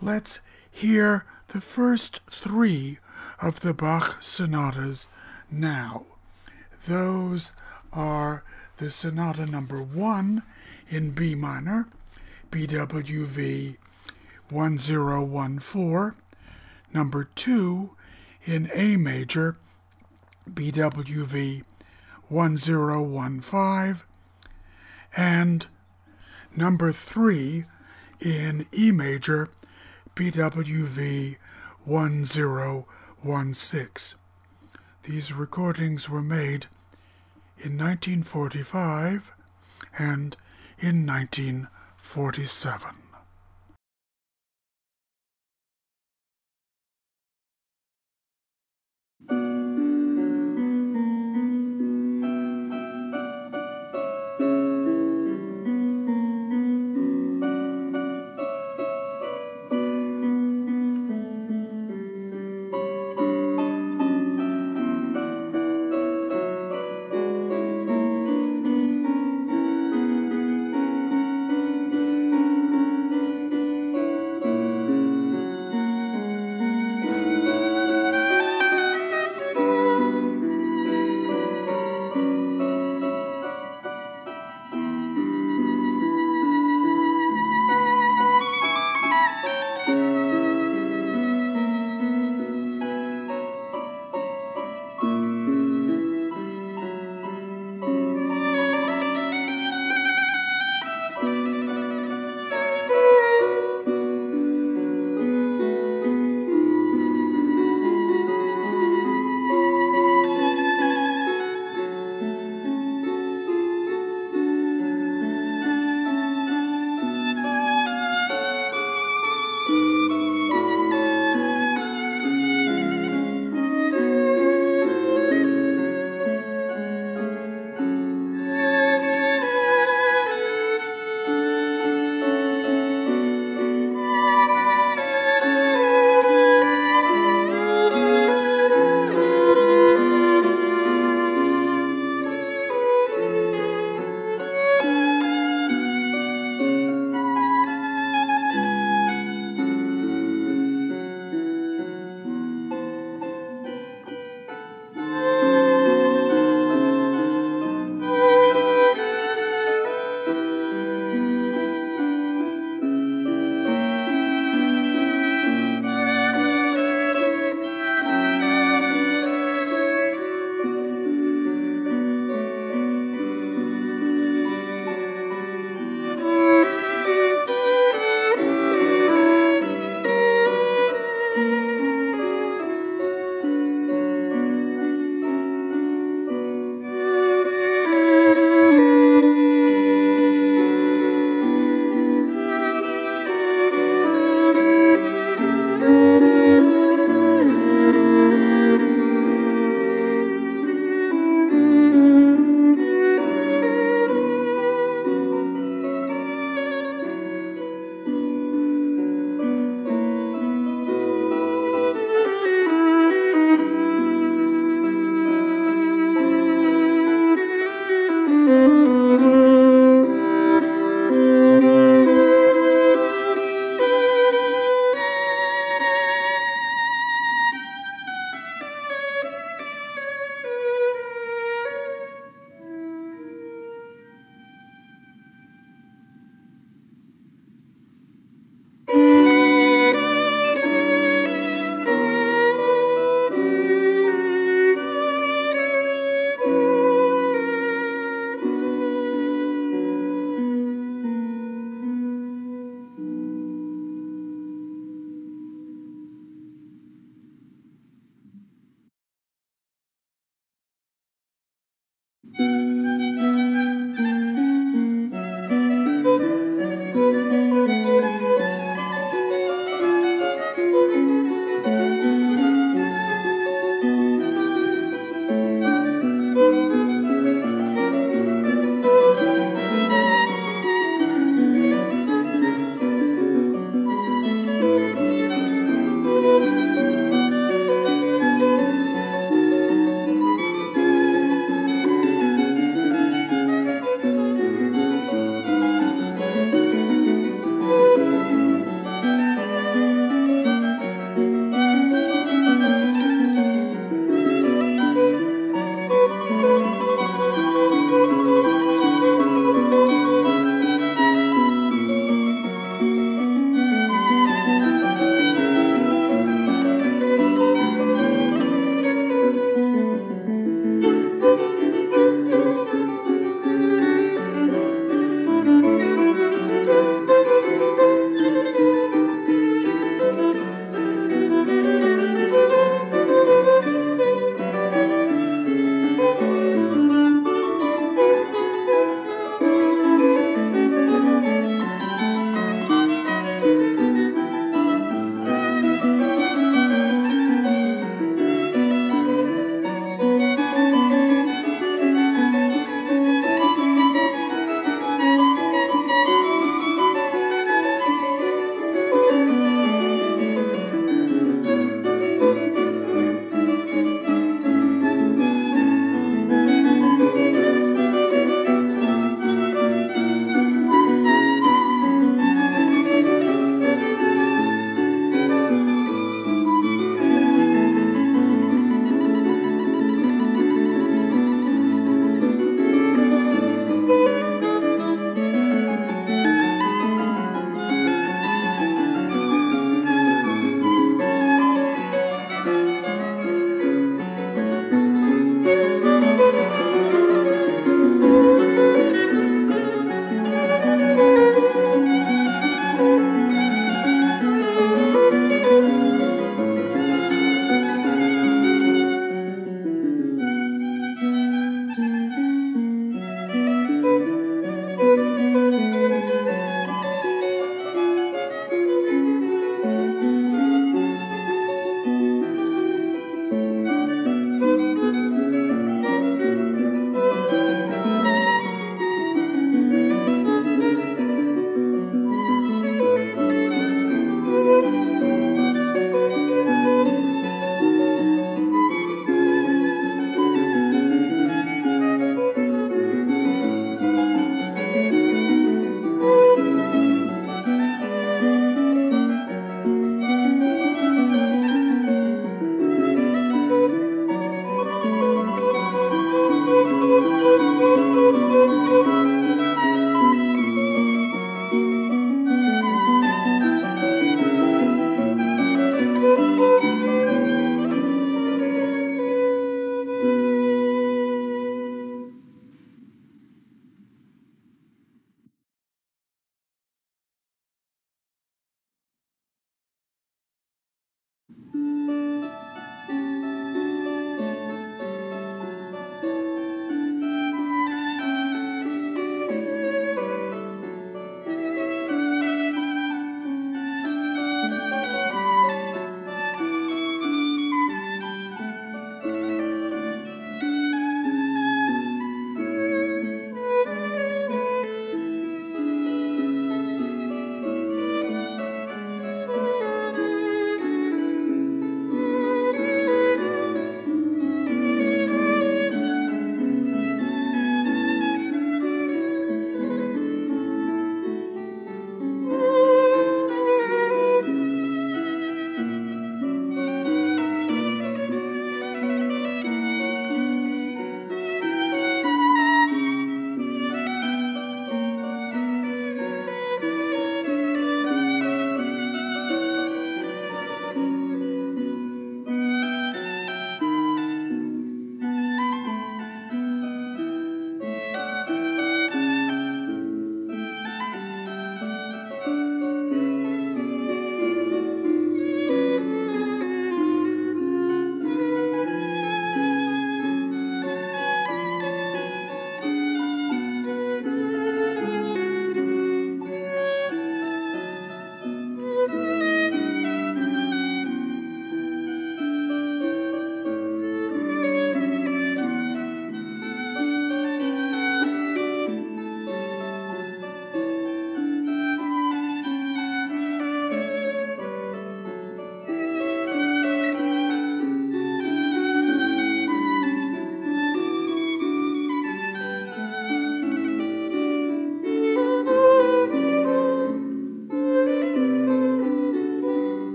Let's 0.00 0.40
hear 0.70 1.24
the 1.48 1.60
first 1.60 2.20
three 2.30 2.98
of 3.40 3.60
the 3.60 3.74
Bach 3.74 4.22
sonatas 4.22 5.06
now. 5.50 6.06
Those 6.86 7.52
are 7.92 8.44
the 8.76 8.90
sonata 8.90 9.46
number 9.46 9.82
one 9.82 10.42
in 10.88 11.10
B 11.10 11.34
minor, 11.34 11.88
BWV 12.50 13.76
1014, 14.50 16.14
number 16.92 17.24
two 17.34 17.96
in 18.44 18.70
A 18.74 18.96
major, 18.96 19.56
BWV 20.48 21.62
1015, 22.28 24.06
and 25.16 25.66
number 26.54 26.92
three 26.92 27.64
in 28.20 28.66
E 28.76 28.92
major, 28.92 29.48
BWV 30.14 31.36
1016. 31.84 34.18
These 35.04 35.32
recordings 35.32 36.08
were 36.08 36.22
made 36.22 36.66
in 37.58 37.76
1945 37.78 39.34
and 39.98 40.36
in 40.78 41.06
1947. 41.06 43.07
Música 49.30 49.97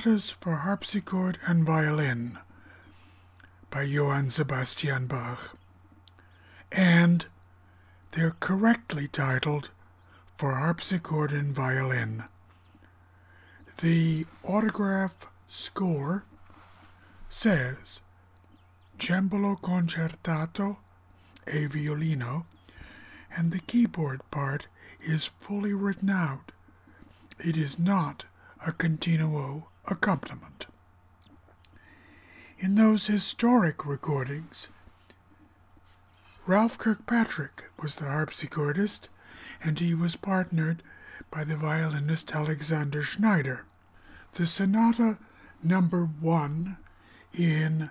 Sonatas 0.00 0.30
for 0.30 0.56
harpsichord 0.56 1.36
and 1.46 1.64
violin 1.64 2.38
by 3.70 3.82
Johann 3.82 4.30
Sebastian 4.30 5.06
Bach, 5.06 5.58
and 6.72 7.26
they're 8.12 8.34
correctly 8.40 9.08
titled 9.08 9.68
for 10.38 10.54
harpsichord 10.54 11.32
and 11.32 11.54
violin. 11.54 12.24
The 13.82 14.24
autograph 14.42 15.26
score 15.48 16.24
says 17.28 18.00
Cembalo 18.98 19.60
concertato 19.60 20.78
e 21.46 21.66
violino, 21.66 22.46
and 23.36 23.52
the 23.52 23.60
keyboard 23.60 24.22
part 24.30 24.66
is 25.02 25.26
fully 25.26 25.74
written 25.74 26.08
out. 26.08 26.52
It 27.38 27.58
is 27.58 27.78
not 27.78 28.24
a 28.66 28.72
continuo 28.72 29.69
accompaniment. 29.90 30.66
In 32.58 32.74
those 32.74 33.06
historic 33.06 33.86
recordings, 33.86 34.68
Ralph 36.46 36.78
Kirkpatrick 36.78 37.64
was 37.80 37.96
the 37.96 38.04
harpsichordist, 38.04 39.08
and 39.62 39.78
he 39.78 39.94
was 39.94 40.16
partnered 40.16 40.82
by 41.30 41.44
the 41.44 41.56
violinist 41.56 42.34
Alexander 42.34 43.02
Schneider. 43.02 43.64
The 44.32 44.46
sonata 44.46 45.18
number 45.62 46.04
one 46.04 46.76
in 47.32 47.90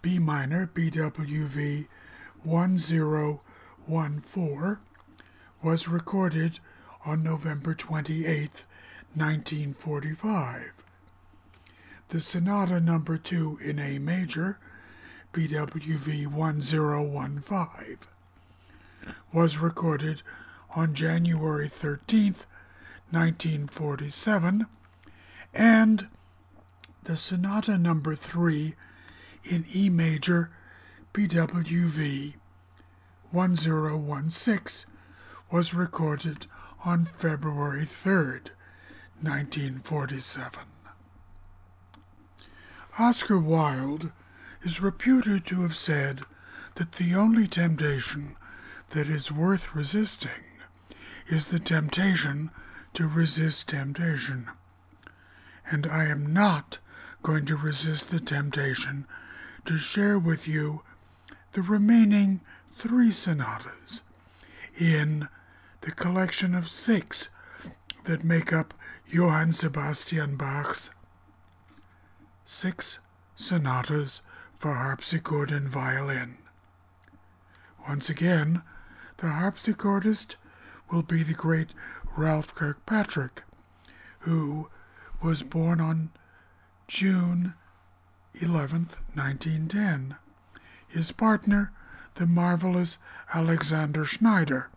B 0.00 0.18
minor, 0.18 0.70
BWV 0.72 1.86
1014, 2.44 4.78
was 5.62 5.88
recorded 5.88 6.60
on 7.04 7.22
November 7.22 7.74
28, 7.74 8.64
1945. 9.14 10.77
The 12.10 12.22
Sonata 12.22 12.80
Number 12.80 13.18
2 13.18 13.58
in 13.62 13.78
A 13.78 13.98
major, 13.98 14.58
BWV 15.34 16.26
1015, 16.26 17.98
was 19.30 19.58
recorded 19.58 20.22
on 20.74 20.94
January 20.94 21.68
13, 21.68 22.34
1947, 23.10 24.66
and 25.52 26.08
the 27.04 27.18
Sonata 27.18 27.76
Number 27.76 28.14
3 28.14 28.74
in 29.44 29.66
E 29.74 29.90
major, 29.90 30.50
BWV 31.12 32.36
1016, 33.32 34.90
was 35.50 35.74
recorded 35.74 36.46
on 36.86 37.04
February 37.04 37.84
3, 37.84 38.12
1947. 39.20 40.77
Oscar 42.98 43.38
Wilde 43.38 44.10
is 44.62 44.80
reputed 44.80 45.46
to 45.46 45.62
have 45.62 45.76
said 45.76 46.22
that 46.74 46.92
the 46.92 47.14
only 47.14 47.46
temptation 47.46 48.34
that 48.90 49.08
is 49.08 49.30
worth 49.30 49.72
resisting 49.72 50.42
is 51.28 51.48
the 51.48 51.60
temptation 51.60 52.50
to 52.94 53.06
resist 53.06 53.68
temptation. 53.68 54.48
And 55.70 55.86
I 55.86 56.06
am 56.06 56.32
not 56.32 56.78
going 57.22 57.46
to 57.46 57.56
resist 57.56 58.10
the 58.10 58.18
temptation 58.18 59.06
to 59.64 59.78
share 59.78 60.18
with 60.18 60.48
you 60.48 60.82
the 61.52 61.62
remaining 61.62 62.40
three 62.72 63.12
sonatas 63.12 64.02
in 64.76 65.28
the 65.82 65.92
collection 65.92 66.52
of 66.52 66.68
six 66.68 67.28
that 68.04 68.24
make 68.24 68.52
up 68.52 68.74
Johann 69.06 69.52
Sebastian 69.52 70.36
Bach's 70.36 70.90
six 72.50 72.98
sonatas 73.36 74.22
for 74.56 74.72
harpsichord 74.72 75.50
and 75.50 75.68
violin. 75.68 76.38
Once 77.86 78.08
again, 78.08 78.62
the 79.18 79.26
harpsichordist 79.26 80.36
will 80.90 81.02
be 81.02 81.22
the 81.22 81.34
great 81.34 81.68
Ralph 82.16 82.54
Kirkpatrick, 82.54 83.42
who 84.20 84.70
was 85.22 85.42
born 85.42 85.78
on 85.78 86.10
June 86.86 87.52
11, 88.40 88.88
1910. 89.12 90.16
His 90.88 91.12
partner, 91.12 91.70
the 92.14 92.26
marvelous 92.26 92.96
Alexander 93.34 94.06
Schneider. 94.06 94.70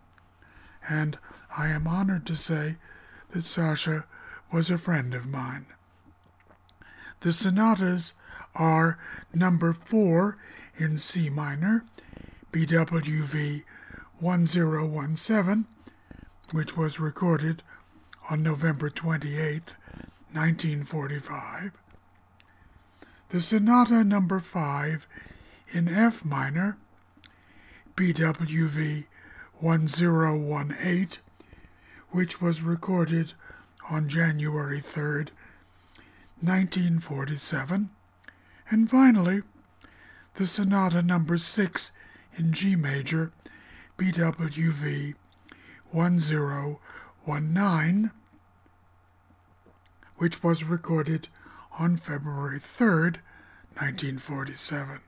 And 0.90 1.18
I 1.56 1.68
am 1.68 1.86
honored 1.86 2.26
to 2.26 2.36
say 2.36 2.76
that 3.30 3.44
Sasha 3.44 4.04
was 4.52 4.70
a 4.70 4.76
friend 4.76 5.14
of 5.14 5.26
mine. 5.26 5.64
The 7.22 7.32
sonatas 7.32 8.14
are 8.56 8.98
number 9.32 9.72
4 9.72 10.36
in 10.76 10.98
C 10.98 11.30
minor, 11.30 11.84
BWV 12.50 13.62
1017, 14.18 15.66
which 16.50 16.76
was 16.76 16.98
recorded 16.98 17.62
on 18.28 18.42
November 18.42 18.90
28, 18.90 19.76
1945. 20.32 21.70
The 23.28 23.40
sonata 23.40 24.02
number 24.02 24.40
5 24.40 25.06
in 25.72 25.86
F 25.86 26.24
minor, 26.24 26.76
BWV 27.94 29.04
1018, 29.60 31.08
which 32.10 32.40
was 32.40 32.62
recorded 32.62 33.34
on 33.88 34.08
January 34.08 34.80
3, 34.80 35.26
1947, 36.42 37.90
and 38.68 38.90
finally, 38.90 39.42
the 40.34 40.46
Sonata 40.46 41.00
Number 41.00 41.38
6 41.38 41.92
in 42.36 42.52
G 42.52 42.74
major, 42.74 43.32
BWV 43.96 45.14
1019, 45.90 48.10
which 50.16 50.42
was 50.42 50.64
recorded 50.64 51.28
on 51.78 51.96
February 51.96 52.58
3, 52.58 52.86
1947. 53.74 55.00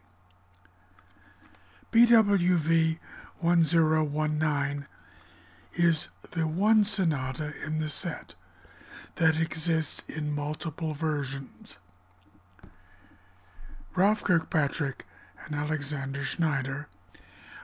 BWV 1.92 2.98
1019 3.40 4.86
is 5.74 6.08
the 6.32 6.46
one 6.46 6.84
sonata 6.84 7.52
in 7.66 7.78
the 7.78 7.88
set 7.88 8.34
that 9.16 9.40
exists 9.40 10.02
in 10.08 10.34
multiple 10.34 10.92
versions. 10.92 11.78
Ralph 13.94 14.24
Kirkpatrick 14.24 15.06
and 15.46 15.54
Alexander 15.54 16.24
Schneider 16.24 16.88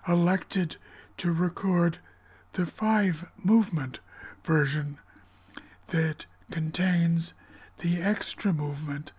elected 0.07 0.77
to 1.17 1.33
record 1.33 1.99
the 2.53 2.67
five 2.67 3.31
movement 3.43 4.01
version 4.45 4.99
that 5.89 6.27
contains 6.51 7.35
the 7.79 8.01
extra 8.01 8.53
movement, 8.53 9.13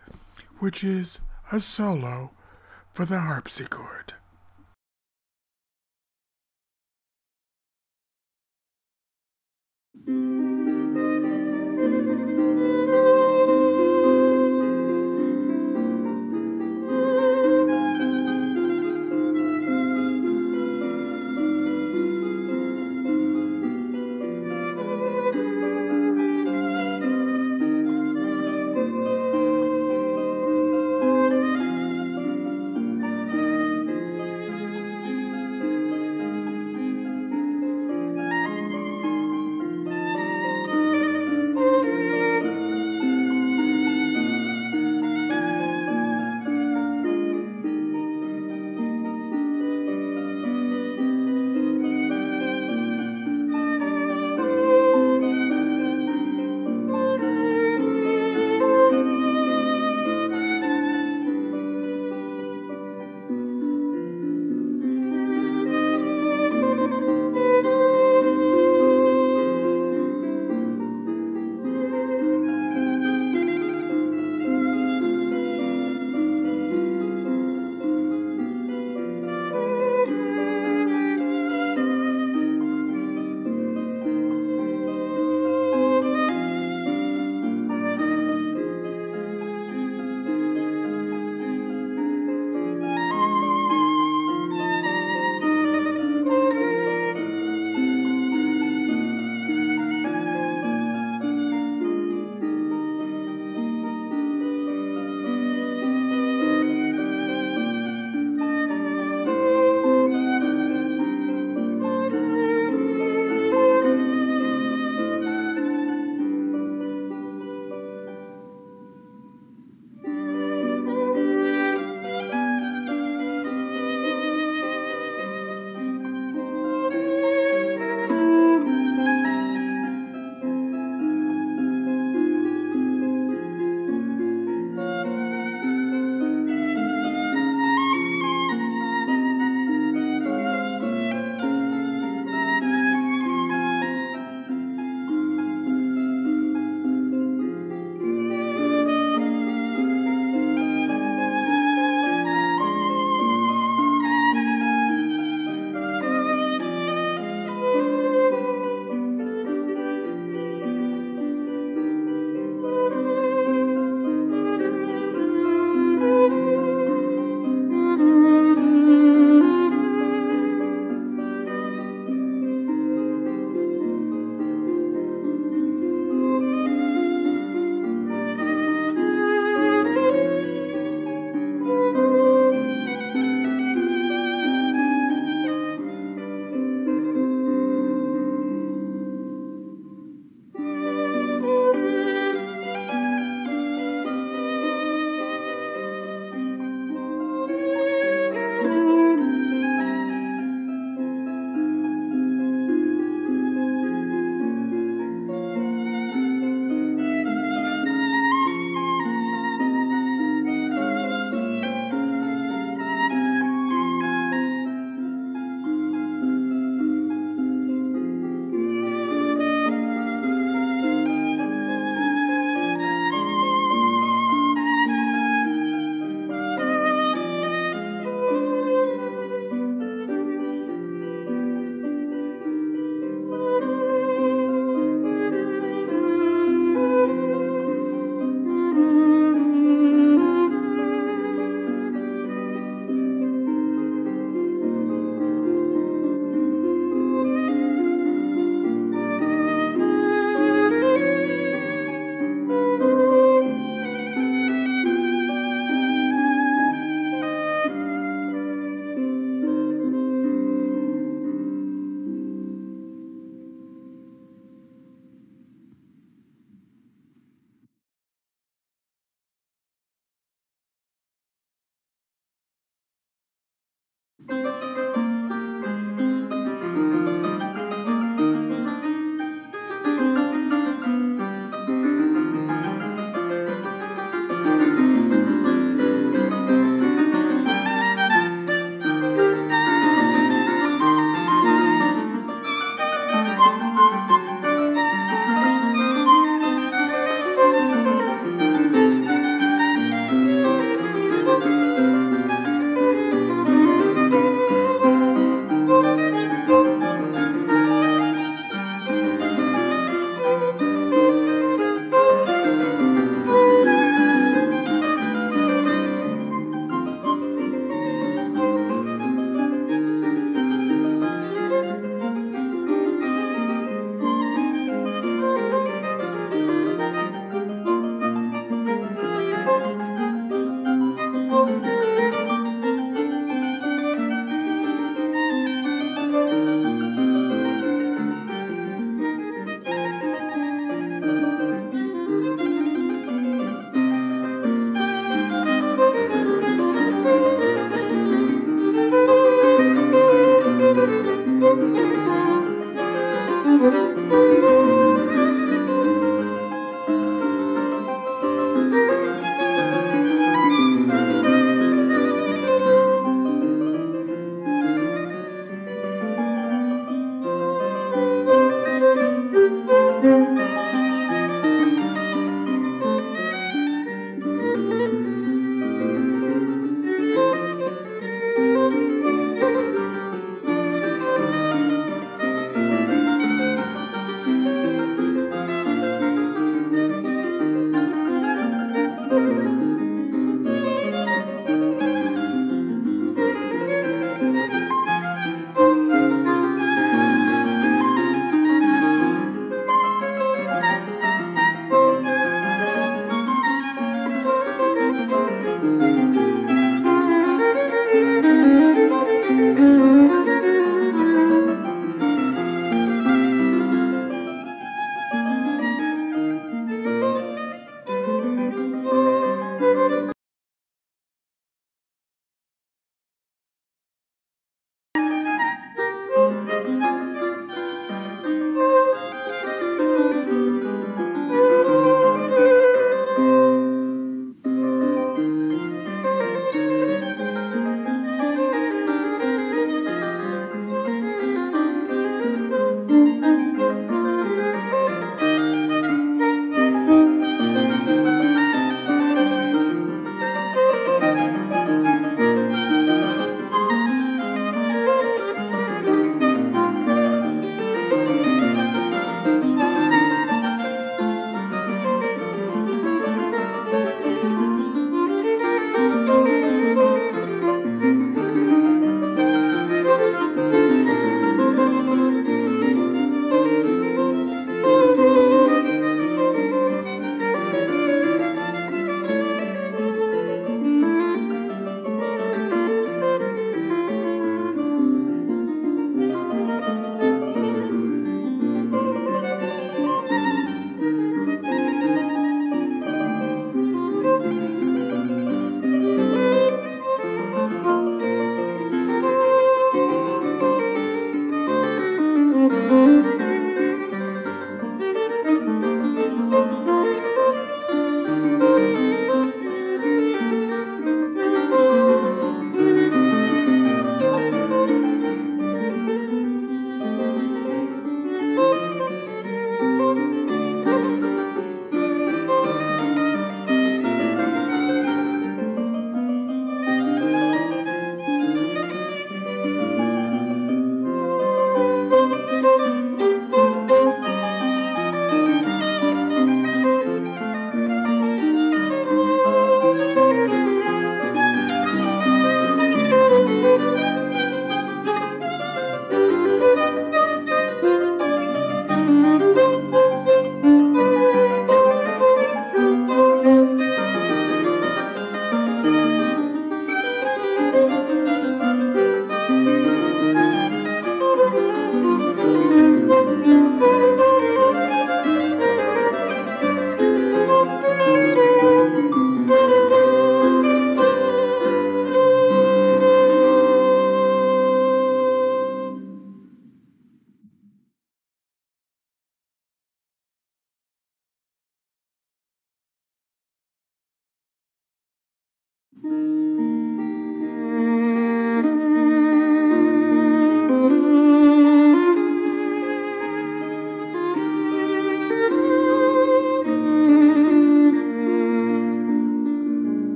which 0.60 0.84
is 0.84 1.20
a 1.52 1.60
solo 1.60 2.32
for 2.94 3.06
the 3.06 3.20
harpsichord. 3.20 4.14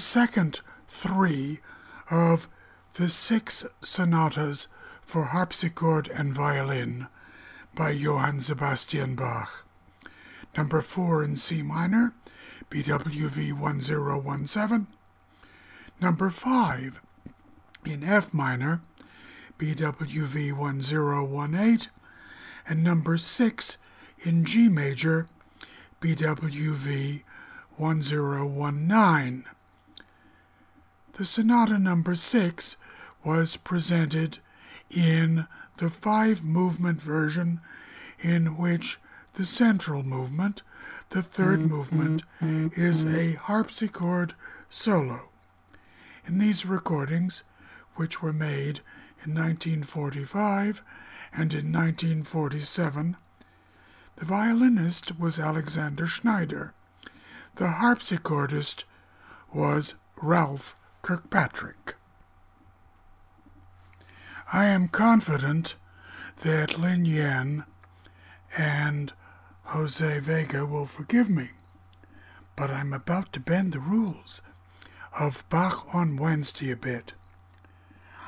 Second 0.00 0.60
three 0.88 1.60
of 2.10 2.48
the 2.94 3.08
six 3.08 3.64
sonatas 3.80 4.66
for 5.02 5.26
harpsichord 5.26 6.08
and 6.08 6.34
violin 6.34 7.06
by 7.74 7.90
Johann 7.90 8.40
Sebastian 8.40 9.14
Bach. 9.14 9.64
Number 10.56 10.80
four 10.80 11.22
in 11.22 11.36
C 11.36 11.62
minor, 11.62 12.12
BWV 12.70 13.52
1017. 13.52 14.86
Number 16.00 16.30
five 16.30 17.00
in 17.84 18.02
F 18.02 18.34
minor, 18.34 18.80
BWV 19.58 20.56
1018. 20.56 21.90
And 22.66 22.84
number 22.84 23.16
six 23.16 23.76
in 24.22 24.44
G 24.44 24.68
major, 24.68 25.28
BWV 26.00 27.22
1019. 27.76 29.44
The 31.20 31.26
sonata 31.26 31.78
number 31.78 32.14
six 32.14 32.76
was 33.22 33.56
presented 33.56 34.38
in 34.88 35.46
the 35.76 35.90
five 35.90 36.42
movement 36.42 36.98
version, 36.98 37.60
in 38.20 38.56
which 38.56 38.98
the 39.34 39.44
central 39.44 40.02
movement, 40.02 40.62
the 41.10 41.20
3rd 41.20 41.58
mm-hmm. 41.58 41.68
movement, 41.68 42.22
mm-hmm. 42.40 42.68
is 42.80 43.02
a 43.02 43.06
mm-hmm. 43.06 43.36
harpsichord 43.36 44.32
solo. 44.70 45.28
In 46.26 46.38
these 46.38 46.64
recordings, 46.64 47.42
which 47.96 48.22
were 48.22 48.32
made 48.32 48.80
in 49.22 49.34
1945 49.34 50.82
and 51.34 51.52
in 51.52 51.70
1947, 51.70 53.18
the 54.16 54.24
violinist 54.24 55.18
was 55.20 55.38
Alexander 55.38 56.06
Schneider. 56.06 56.72
The 57.56 57.66
harpsichordist 57.66 58.84
was 59.52 59.96
Ralph 60.16 60.76
Kirkpatrick. 61.02 61.94
I 64.52 64.66
am 64.66 64.88
confident 64.88 65.76
that 66.42 66.78
Lin 66.78 67.04
Yan 67.04 67.64
and 68.56 69.12
Jose 69.64 70.18
Vega 70.20 70.66
will 70.66 70.86
forgive 70.86 71.30
me, 71.30 71.50
but 72.56 72.70
I'm 72.70 72.92
about 72.92 73.32
to 73.34 73.40
bend 73.40 73.72
the 73.72 73.78
rules 73.78 74.42
of 75.18 75.48
Bach 75.48 75.94
on 75.94 76.16
Wednesday 76.16 76.70
a 76.70 76.76
bit. 76.76 77.14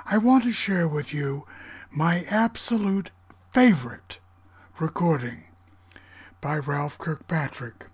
I 0.05 0.19
want 0.19 0.45
to 0.45 0.53
share 0.53 0.89
with 0.89 1.13
you 1.13 1.47
my 1.91 2.25
absolute 2.29 3.11
favorite 3.53 4.19
recording 4.79 5.45
by 6.41 6.59
Ralph 6.59 6.99
Kirkpatrick. 6.99 7.87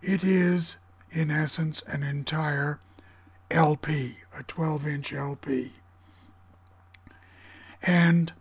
It 0.00 0.24
is, 0.24 0.76
in 1.10 1.30
essence, 1.30 1.82
an 1.86 2.02
entire 2.02 2.80
LP, 3.52 4.18
a 4.36 4.42
12 4.42 4.86
inch 4.86 5.12
LP. 5.12 5.72
And 7.82 8.32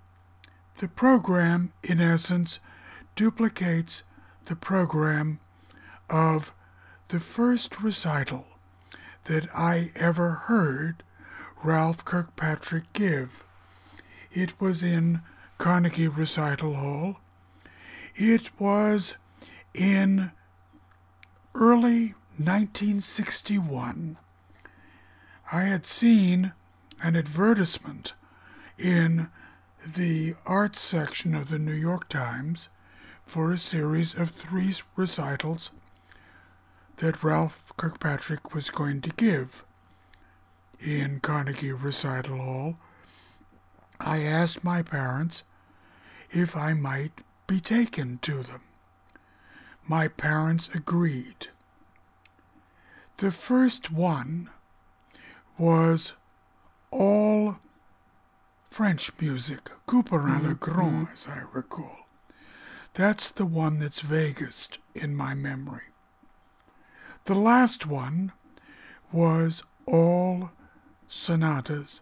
the 0.80 0.88
program, 0.88 1.74
in 1.84 2.00
essence, 2.02 2.60
duplicates 3.16 4.04
the 4.46 4.56
program 4.56 5.40
of 6.10 6.54
the 7.10 7.20
first 7.20 7.82
recital 7.82 8.46
that 9.26 9.48
I 9.54 9.92
ever 9.96 10.32
heard 10.46 11.04
Ralph 11.64 12.04
Kirkpatrick 12.04 12.92
give. 12.94 13.44
It 14.32 14.60
was 14.60 14.82
in 14.82 15.22
Carnegie 15.58 16.08
Recital 16.08 16.76
Hall. 16.76 17.18
It 18.16 18.50
was 18.60 19.16
in 19.74 20.32
early 21.54 22.16
1961. 22.38 24.18
I 25.54 25.64
had 25.64 25.86
seen 25.86 26.54
an 27.04 27.18
advertisement 27.18 28.14
in 28.78 29.30
the 29.86 30.36
arts 30.46 30.80
section 30.80 31.36
of 31.36 31.50
the 31.50 31.60
New 31.60 31.74
York 31.74 32.08
Times 32.08 32.70
for 33.26 33.52
a 33.52 33.58
series 33.58 34.14
of 34.14 34.32
three 34.32 34.74
recitals 34.96 35.72
that 36.98 37.22
Ralph 37.22 37.74
Kirkpatrick 37.76 38.54
was 38.54 38.70
going 38.70 39.02
to 39.02 39.10
give 39.10 39.66
in 40.80 41.20
Carnegie 41.20 41.74
Recital 41.74 42.38
Hall. 42.38 42.78
I 44.00 44.22
asked 44.22 44.64
my 44.64 44.82
parents 44.82 45.44
if 46.30 46.56
I 46.56 46.72
might 46.72 47.12
be 47.46 47.60
taken 47.60 48.20
to 48.20 48.42
them. 48.42 48.62
My 49.86 50.08
parents 50.08 50.74
agreed. 50.74 51.48
The 53.18 53.32
first 53.32 53.92
one 53.92 54.50
was 55.62 56.14
all 56.90 57.60
French 58.72 59.12
music, 59.22 59.70
Couperin 59.86 60.40
mm-hmm, 60.40 60.48
le 60.48 60.56
Grand, 60.56 61.06
mm-hmm. 61.06 61.14
as 61.14 61.28
I 61.28 61.44
recall. 61.54 62.08
That's 62.96 63.30
the 63.30 63.46
one 63.46 63.78
that's 63.78 64.00
vaguest 64.00 64.80
in 64.96 65.16
my 65.16 65.36
memory. 65.36 65.84
The 67.26 67.36
last 67.36 67.86
one 67.86 68.32
was 69.12 69.62
all 69.86 70.50
sonatas 71.08 72.02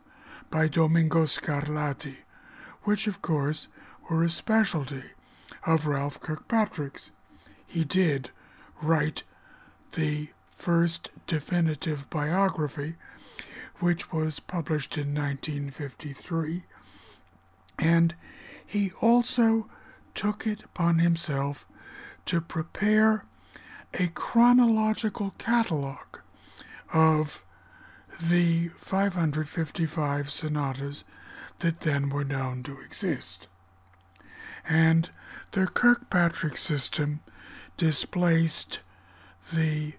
by 0.49 0.69
Domenico 0.69 1.25
Scarlatti, 1.25 2.19
which, 2.83 3.07
of 3.07 3.21
course, 3.21 3.67
were 4.09 4.23
a 4.23 4.29
specialty 4.29 5.03
of 5.65 5.85
Ralph 5.85 6.21
Kirkpatrick's. 6.21 7.11
He 7.67 7.83
did 7.83 8.29
write 8.81 9.23
the 9.95 10.29
first 10.49 11.09
definitive 11.27 12.09
biography 12.09 12.95
which 13.79 14.11
was 14.11 14.39
published 14.39 14.97
in 14.97 15.13
1953, 15.13 16.63
and 17.77 18.15
he 18.65 18.91
also 19.01 19.69
took 20.13 20.45
it 20.45 20.63
upon 20.63 20.99
himself 20.99 21.65
to 22.25 22.41
prepare 22.41 23.25
a 23.93 24.07
chronological 24.09 25.33
catalogue 25.37 26.19
of 26.93 27.43
the 28.21 28.67
555 28.77 30.29
sonatas 30.29 31.03
that 31.59 31.81
then 31.81 32.09
were 32.09 32.23
known 32.23 32.63
to 32.63 32.79
exist. 32.79 33.47
And 34.67 35.09
the 35.51 35.67
Kirkpatrick 35.67 36.57
system 36.57 37.21
displaced 37.77 38.79
the 39.53 39.93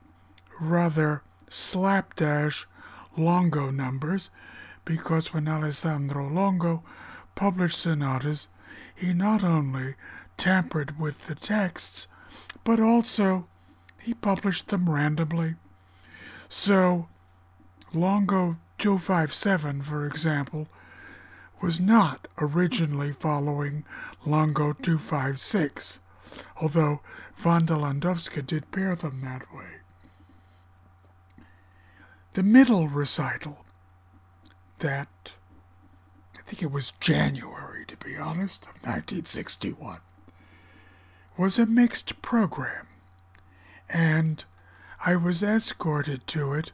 rather 0.61 1.23
slapdash 1.49 2.67
Longo 3.17 3.71
numbers 3.71 4.31
because 4.85 5.33
when 5.33 5.49
Alessandro 5.49 6.29
Longo 6.29 6.83
published 7.35 7.79
sonatas, 7.79 8.49
he 8.95 9.13
not 9.13 9.43
only 9.45 9.95
tampered 10.37 10.99
with 10.99 11.27
the 11.27 11.35
texts, 11.35 12.07
but 12.65 12.81
also 12.81 13.47
he 13.99 14.15
published 14.15 14.69
them 14.69 14.89
randomly. 14.89 15.57
So, 16.49 17.09
Longo 17.93 18.57
257, 18.79 19.83
for 19.83 20.07
example, 20.07 20.69
was 21.61 21.79
not 21.79 22.27
originally 22.39 23.13
following 23.13 23.85
Longo 24.25 24.73
256, 24.73 26.01
although 26.61 27.01
Landowska 27.77 28.47
did 28.47 28.71
pair 28.71 28.95
them 28.95 29.21
that 29.21 29.53
way. 29.55 29.80
The 32.35 32.43
middle 32.43 32.87
recital, 32.89 33.65
that 34.79 35.35
I 36.39 36.43
think 36.43 36.63
it 36.63 36.71
was 36.71 36.93
January, 37.01 37.85
to 37.87 37.97
be 37.97 38.17
honest, 38.17 38.63
of 38.63 38.75
1961, 38.83 39.99
was 41.37 41.59
a 41.59 41.67
mixed 41.67 42.23
program, 42.23 42.87
and 43.89 44.45
I 45.05 45.17
was 45.17 45.43
escorted 45.43 46.27
to 46.29 46.53
it 46.53 46.73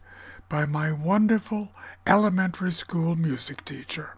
by 0.49 0.67
my 0.67 0.93
wonderful 0.93 1.71
elementary 2.07 2.73
school 2.73 3.17
music 3.17 3.65
teacher, 3.65 4.17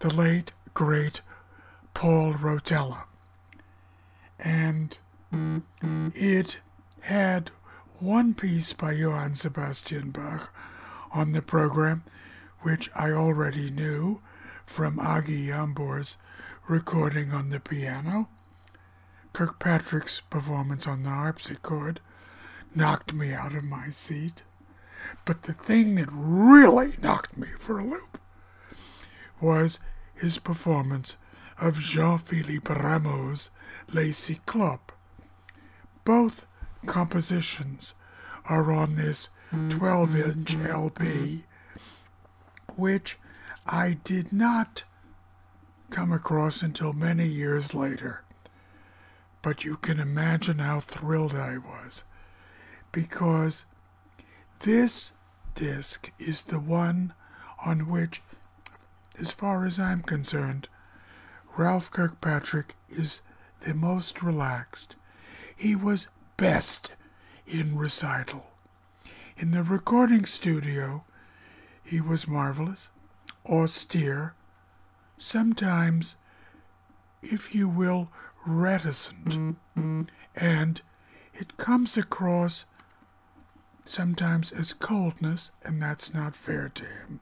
the 0.00 0.12
late, 0.12 0.52
great 0.74 1.22
Paul 1.94 2.34
Rotella. 2.34 3.04
And 4.38 4.98
it 5.32 6.60
had 7.00 7.50
one 8.00 8.32
piece 8.32 8.72
by 8.72 8.92
Johann 8.92 9.34
Sebastian 9.34 10.10
Bach 10.10 10.54
on 11.12 11.32
the 11.32 11.42
program, 11.42 12.02
which 12.60 12.90
I 12.94 13.10
already 13.10 13.70
knew 13.70 14.22
from 14.64 14.96
Agi 14.96 15.46
Jambor's 15.48 16.16
recording 16.66 17.32
on 17.32 17.50
the 17.50 17.60
piano. 17.60 18.28
Kirkpatrick's 19.34 20.20
performance 20.30 20.86
on 20.86 21.02
the 21.02 21.10
harpsichord 21.10 22.00
knocked 22.74 23.12
me 23.12 23.34
out 23.34 23.54
of 23.54 23.64
my 23.64 23.90
seat. 23.90 24.44
But 25.26 25.42
the 25.42 25.52
thing 25.52 25.96
that 25.96 26.08
really 26.10 26.94
knocked 27.02 27.36
me 27.36 27.48
for 27.58 27.78
a 27.78 27.84
loop 27.84 28.18
was 29.42 29.78
his 30.14 30.38
performance 30.38 31.16
of 31.58 31.78
Jean 31.78 32.16
Philippe 32.18 32.72
Rameau's 32.72 33.50
Les 33.92 34.12
Cyclopes. 34.12 34.94
Both 36.04 36.46
compositions 36.86 37.94
are 38.46 38.72
on 38.72 38.96
this 38.96 39.28
mm-hmm. 39.52 39.78
12 39.78 40.16
inch 40.16 40.56
mm-hmm. 40.56 40.66
LP, 40.66 41.04
mm-hmm. 41.04 42.72
which 42.80 43.18
I 43.66 43.98
did 44.02 44.32
not 44.32 44.84
come 45.90 46.12
across 46.12 46.62
until 46.62 46.92
many 46.92 47.26
years 47.26 47.74
later. 47.74 48.24
But 49.42 49.64
you 49.64 49.76
can 49.76 49.98
imagine 49.98 50.58
how 50.58 50.80
thrilled 50.80 51.34
I 51.34 51.58
was 51.58 52.04
because 52.92 53.64
this 54.60 55.12
disc 55.54 56.10
is 56.18 56.42
the 56.42 56.60
one 56.60 57.14
on 57.64 57.88
which, 57.88 58.22
as 59.18 59.30
far 59.30 59.64
as 59.64 59.78
I'm 59.78 60.02
concerned, 60.02 60.68
Ralph 61.56 61.90
Kirkpatrick 61.90 62.76
is 62.88 63.22
the 63.60 63.74
most 63.74 64.22
relaxed. 64.22 64.96
He 65.56 65.74
was 65.74 66.08
best 66.40 66.92
in 67.46 67.76
recital. 67.76 68.46
In 69.36 69.50
the 69.50 69.62
recording 69.62 70.24
studio, 70.24 71.04
he 71.84 72.00
was 72.00 72.26
marvelous, 72.26 72.88
austere, 73.44 74.32
sometimes, 75.18 76.16
if 77.22 77.54
you 77.54 77.68
will, 77.68 78.08
reticent, 78.46 79.58
and 80.34 80.80
it 81.34 81.58
comes 81.58 81.98
across 81.98 82.64
sometimes 83.84 84.50
as 84.50 84.72
coldness, 84.72 85.52
and 85.62 85.82
that's 85.82 86.14
not 86.14 86.34
fair 86.34 86.70
to 86.70 86.84
him. 86.84 87.20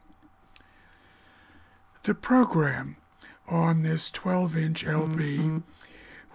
The 2.05 2.14
program 2.14 2.98
on 3.48 3.82
this 3.82 4.10
12 4.10 4.56
inch 4.56 4.86
LP, 4.86 5.60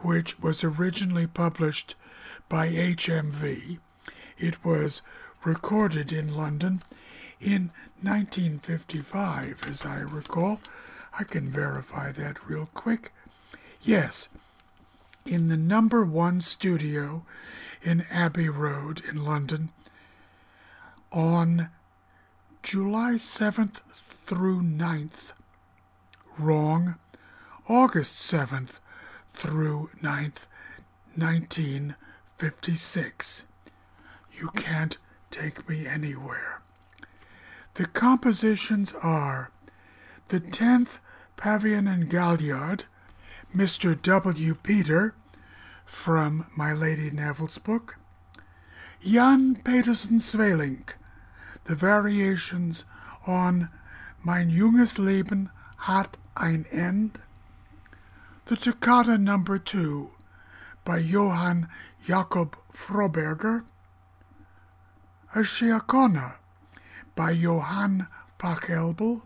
which 0.01 0.37
was 0.41 0.65
originally 0.65 1.27
published 1.27 1.95
by 2.49 2.69
HMV, 2.69 3.79
it 4.37 4.63
was 4.63 5.01
recorded 5.43 6.11
in 6.11 6.35
London 6.35 6.81
in 7.39 7.71
1955, 8.01 9.63
as 9.67 9.85
I 9.85 9.99
recall. 9.99 10.59
I 11.17 11.23
can 11.23 11.49
verify 11.49 12.11
that 12.11 12.47
real 12.47 12.69
quick. 12.73 13.13
Yes, 13.81 14.29
in 15.25 15.47
the 15.47 15.57
number 15.57 16.03
one 16.03 16.41
studio 16.41 17.23
in 17.81 18.05
Abbey 18.09 18.49
Road 18.49 19.01
in 19.07 19.23
London 19.23 19.69
on 21.11 21.69
July 22.61 23.13
7th 23.13 23.81
through 24.25 24.61
9th. 24.61 25.33
Wrong. 26.37 26.95
August 27.69 28.17
7th 28.17 28.79
through 29.31 29.89
9th, 30.01 30.47
1956. 32.43 33.45
You 34.33 34.49
can't 34.49 34.97
take 35.31 35.69
me 35.69 35.87
anywhere. 35.87 36.61
The 37.75 37.85
compositions 37.85 38.91
are 39.01 39.49
the 40.27 40.41
10th 40.41 40.99
Pavan 41.37 41.89
and 41.89 42.09
Galliard, 42.09 42.83
Mr. 43.55 43.99
W. 44.01 44.55
Peter, 44.55 45.15
from 45.85 46.47
My 46.57 46.73
Lady 46.73 47.09
Neville's 47.11 47.59
book, 47.59 47.95
Jan 48.99 49.55
Pieterszoon 49.63 50.19
Sweelinck, 50.19 50.95
the 51.63 51.75
variations 51.75 52.83
on 53.25 53.69
Mein 54.21 54.49
junges 54.51 54.97
Leben 54.97 55.49
hat 55.77 56.17
ein 56.35 56.65
Ende, 56.73 57.21
the 58.45 58.57
Toccata 58.57 59.17
Number 59.17 59.55
no. 59.55 59.63
2 59.63 60.11
by 60.85 60.97
Johann 60.97 61.69
Jakob 62.05 62.57
Froberger, 62.73 63.63
a 65.33 65.39
Ciacona 65.39 66.35
by 67.15 67.31
Johann 67.31 68.07
Pachelbel, 68.37 69.21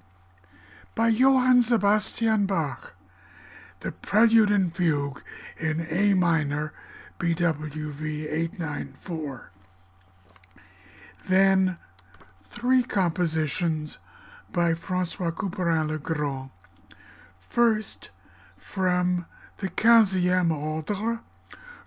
by 0.94 1.08
Johann 1.08 1.64
Sebastian 1.64 2.46
Bach, 2.46 2.94
the 3.80 3.92
Prelude 3.92 4.52
and 4.52 4.76
Fugue 4.76 5.24
in 5.60 5.88
A 5.90 6.14
minor, 6.14 6.72
BWV 7.20 8.32
894. 8.32 9.52
Then 11.28 11.78
three 12.48 12.84
compositions 12.84 13.98
by 14.52 14.76
Francois 14.76 15.32
Couperin 15.32 15.88
le 15.88 15.98
Grand. 15.98 16.52
First, 17.40 18.10
from 18.56 19.26
the 19.58 19.70
quinzième 19.70 20.52
ordre, 20.52 21.22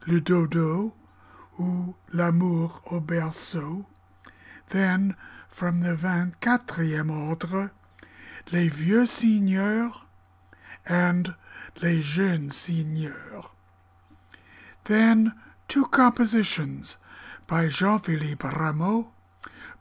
Le 0.06 0.20
Dodo, 0.20 0.94
ou 1.58 1.94
L'amour 2.12 2.80
au 2.90 3.00
berceau. 3.00 3.84
Then, 4.68 5.14
from 5.48 5.80
the 5.80 5.94
vingt-quatrième 5.94 7.10
ordre, 7.10 7.70
Les 8.52 8.68
vieux 8.68 9.06
seigneurs 9.06 10.06
and 10.88 11.34
Les 11.82 12.02
jeunes 12.02 12.50
seigneurs. 12.50 13.54
Then, 14.84 15.34
two 15.68 15.84
compositions 15.84 16.96
by 17.46 17.68
Jean-Philippe 17.68 18.42
Rameau, 18.42 19.08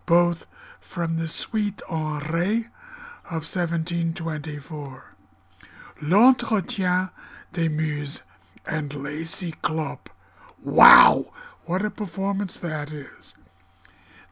both 0.05 0.45
from 0.81 1.17
the 1.17 1.27
Suite 1.27 1.81
en 1.89 2.19
Ré 2.19 2.65
of 3.31 3.45
1724. 3.45 5.15
L'Entretien 6.01 7.11
des 7.53 7.69
Muses 7.69 8.23
and 8.69 8.93
Les 8.93 9.25
Cyclopes. 9.25 10.11
Wow! 10.63 11.31
What 11.65 11.83
a 11.83 11.89
performance 11.89 12.57
that 12.57 12.91
is. 12.91 13.33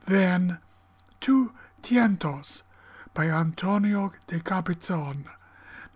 Then, 0.06 0.60
two 1.20 1.54
Tientos 1.82 2.62
by 3.14 3.30
Antonio 3.30 4.14
de 4.28 4.40
Cabezón, 4.40 5.26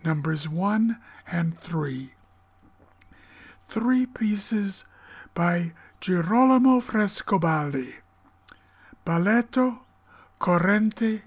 numbers 0.04 0.50
1 0.50 0.98
and 1.32 1.58
3. 1.58 2.14
Three 3.68 4.06
pieces 4.06 4.86
by 5.34 5.74
Girolamo 6.02 6.82
Frescobaldi, 6.82 7.96
Balletto, 9.06 9.82
Corrente, 10.40 11.22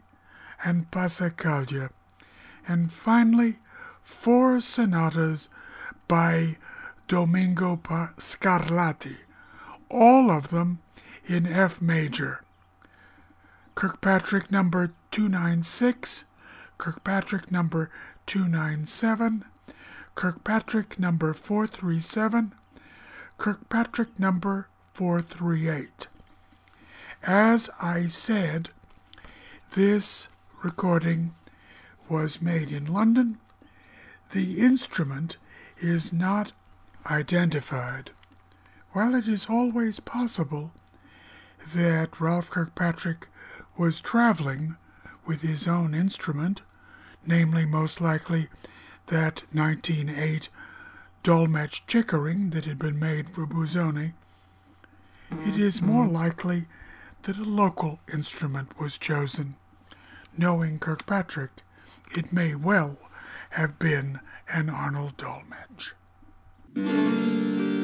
and 0.65 0.91
Passacaglia, 0.91 1.91
and 2.67 2.93
finally 2.93 3.59
four 4.03 4.61
sonatas 4.61 5.49
by 6.09 6.57
Domenico 7.07 7.77
Scarlatti, 8.17 9.19
all 9.91 10.31
of 10.31 10.49
them 10.49 10.79
in 11.27 11.47
F 11.47 11.83
major. 11.83 12.43
Kirkpatrick 13.75 14.51
number 14.51 14.93
296, 15.11 16.25
Kirkpatrick 16.79 17.51
number 17.51 17.91
297, 18.27 19.45
Kirkpatrick 20.15 20.99
number 20.99 21.35
437, 21.35 22.53
Kirkpatrick 23.37 24.19
number 24.19 24.69
438. 24.95 26.07
As 27.23 27.69
I 27.81 28.07
said, 28.07 28.71
this 29.75 30.29
recording 30.63 31.35
was 32.09 32.41
made 32.41 32.71
in 32.71 32.87
London. 32.87 33.39
The 34.33 34.61
instrument 34.61 35.37
is 35.79 36.13
not 36.13 36.53
identified. 37.07 38.11
While 38.93 39.15
it 39.15 39.27
is 39.27 39.47
always 39.49 40.01
possible 40.01 40.73
that 41.75 42.21
Ralph 42.21 42.51
Kirkpatrick 42.51 43.29
was 43.77 44.01
traveling 44.01 44.77
with 45.27 45.43
his 45.43 45.67
own 45.67 45.95
instrument, 45.95 46.63
namely 47.27 47.67
most 47.67 48.01
likely 48.01 48.49
that 49.07 49.43
1908 49.53 50.49
Dolmetsch 51.23 51.81
Chickering 51.87 52.51
that 52.51 52.67
had 52.67 52.79
been 52.79 52.99
made 52.99 53.31
for 53.31 53.47
Busoni, 53.47 54.13
it 55.31 55.59
is 55.59 55.83
more 55.83 56.07
likely 56.07 56.67
that 57.23 57.39
a 57.39 57.43
local 57.43 58.01
instrument 58.13 58.79
was 58.79 58.99
chosen. 58.99 59.57
Knowing 60.37 60.79
Kirkpatrick, 60.79 61.63
it 62.15 62.33
may 62.33 62.55
well 62.55 62.99
have 63.51 63.79
been 63.79 64.21
an 64.49 64.69
Arnold 64.69 65.17
Dolmetsch. 65.17 65.93
A 66.77 67.84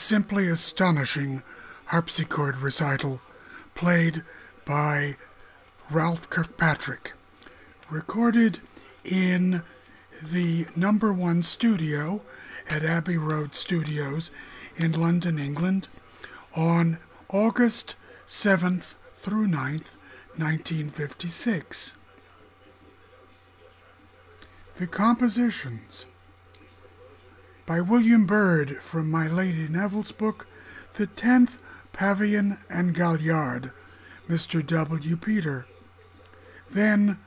simply 0.00 0.48
astonishing 0.48 1.42
harpsichord 1.86 2.56
recital 2.58 3.20
played 3.74 4.22
by 4.64 5.16
Ralph 5.90 6.30
Kirkpatrick, 6.30 7.12
recorded 7.88 8.60
in 9.04 9.62
the 10.22 10.66
number 10.76 11.12
one 11.12 11.42
studio 11.42 12.20
at 12.68 12.84
Abbey 12.84 13.16
Road 13.16 13.54
Studios 13.54 14.30
in 14.76 14.92
London, 14.92 15.38
England, 15.38 15.88
on 16.54 16.98
August 17.28 17.94
7th 18.26 18.94
through 19.16 19.46
9th, 19.46 19.94
1956. 20.36 21.94
The 24.76 24.86
compositions 24.86 26.06
by 27.66 27.80
William 27.80 28.26
Byrd 28.26 28.82
from 28.82 29.10
My 29.10 29.28
Lady 29.28 29.68
Neville's 29.68 30.12
book, 30.12 30.46
The 30.94 31.06
Tenth 31.06 31.58
Pavan 31.92 32.58
and 32.68 32.94
Galliard, 32.94 33.72
Mr. 34.28 34.66
W. 34.66 35.16
Peter. 35.16 35.66
Then 36.70 37.18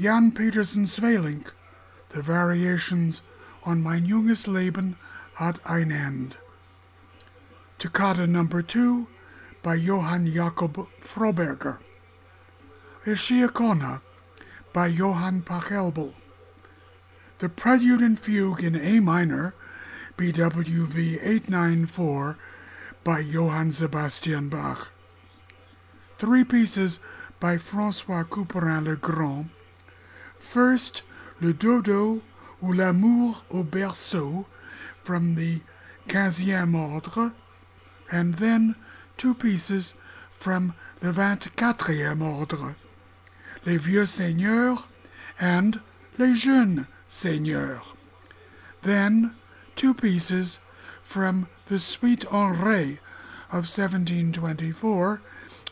Jan 0.00 0.32
Pieterszoon 0.32 0.86
Sweelinck, 0.86 1.52
The 2.10 2.22
Variations 2.22 3.22
on 3.64 3.82
Mein 3.82 4.06
Junges 4.06 4.46
Leben 4.46 4.96
hat 5.34 5.58
ein 5.64 5.92
Ende. 5.92 6.36
Toccata 7.78 8.26
Number 8.26 8.62
2 8.62 9.06
by 9.62 9.74
Johann 9.74 10.26
Jakob 10.26 10.88
Froberger. 11.00 11.78
Ciacona 13.04 14.00
by 14.72 14.86
Johann 14.86 15.42
Pachelbel. 15.42 16.14
The 17.44 17.50
Prelude 17.50 18.00
and 18.00 18.18
Fugue 18.18 18.64
in 18.64 18.74
A 18.74 19.00
minor, 19.00 19.54
BWV 20.16 21.18
894, 21.22 22.38
by 23.04 23.20
Johann 23.20 23.70
Sebastian 23.70 24.48
Bach. 24.48 24.90
Three 26.16 26.42
pieces 26.42 27.00
by 27.40 27.58
Francois 27.58 28.24
Couperin 28.24 28.84
le 28.84 28.96
Grand. 28.96 29.50
First, 30.38 31.02
Le 31.42 31.52
Dodo 31.52 32.22
ou 32.62 32.72
L'amour 32.72 33.44
au 33.50 33.62
berceau 33.62 34.46
from 35.02 35.34
the 35.34 35.60
Quinzième 36.08 36.74
Ordre, 36.74 37.34
and 38.10 38.36
then 38.36 38.74
two 39.18 39.34
pieces 39.34 39.92
from 40.32 40.72
the 41.00 41.12
Vingt-Quatrième 41.12 42.22
Ordre, 42.22 42.74
Les 43.66 43.76
Vieux 43.76 44.06
Seigneurs 44.06 44.88
and 45.38 45.82
Les 46.16 46.34
Jeunes 46.34 46.86
Seigneur. 47.14 47.80
Then 48.82 49.36
two 49.76 49.94
pieces 49.94 50.58
from 51.00 51.46
the 51.66 51.78
Suite 51.78 52.24
en 52.26 52.56
Ré 52.56 52.98
of 53.52 53.70
1724 53.70 55.22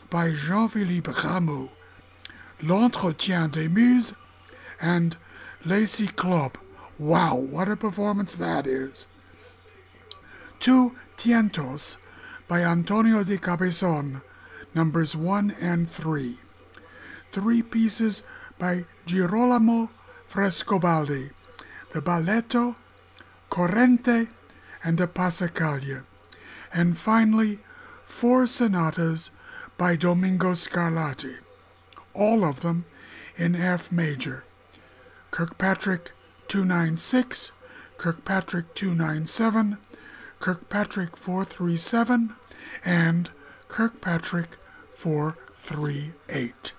by 0.09 0.31
Jean-Philippe 0.31 1.11
Rameau, 1.11 1.69
L'Entretien 2.61 3.51
des 3.51 3.67
Muses 3.67 4.13
and 4.79 5.17
Les 5.65 5.85
Cyclopes. 5.85 6.61
Wow, 6.97 7.35
what 7.35 7.67
a 7.67 7.75
performance 7.75 8.35
that 8.35 8.65
is! 8.65 9.07
Two 10.61 10.95
Tientos 11.17 11.97
by 12.47 12.61
Antonio 12.61 13.21
de 13.25 13.37
Cabezón, 13.37 14.21
numbers 14.73 15.13
1 15.13 15.51
and 15.59 15.91
3. 15.91 16.37
Three 17.33 17.61
pieces 17.61 18.23
by 18.57 18.85
Girolamo 19.05 19.89
Frescobaldi, 20.33 21.29
the 21.91 22.01
Balletto, 22.01 22.75
Corrente, 23.51 24.29
and 24.83 24.97
the 24.97 25.07
Passacaglia, 25.07 26.05
and 26.73 26.97
finally 26.97 27.59
four 28.03 28.47
sonatas 28.47 29.29
by 29.77 29.95
Domenico 29.95 30.53
Scarlatti, 30.53 31.35
all 32.15 32.43
of 32.43 32.61
them 32.61 32.85
in 33.37 33.53
F 33.53 33.91
major. 33.91 34.43
Kirkpatrick 35.29 36.13
296, 36.47 37.51
Kirkpatrick 37.99 38.73
297, 38.73 39.77
Kirkpatrick 40.39 41.15
437, 41.15 42.35
and 42.83 43.29
Kirkpatrick 43.67 44.57
438. 44.95 46.73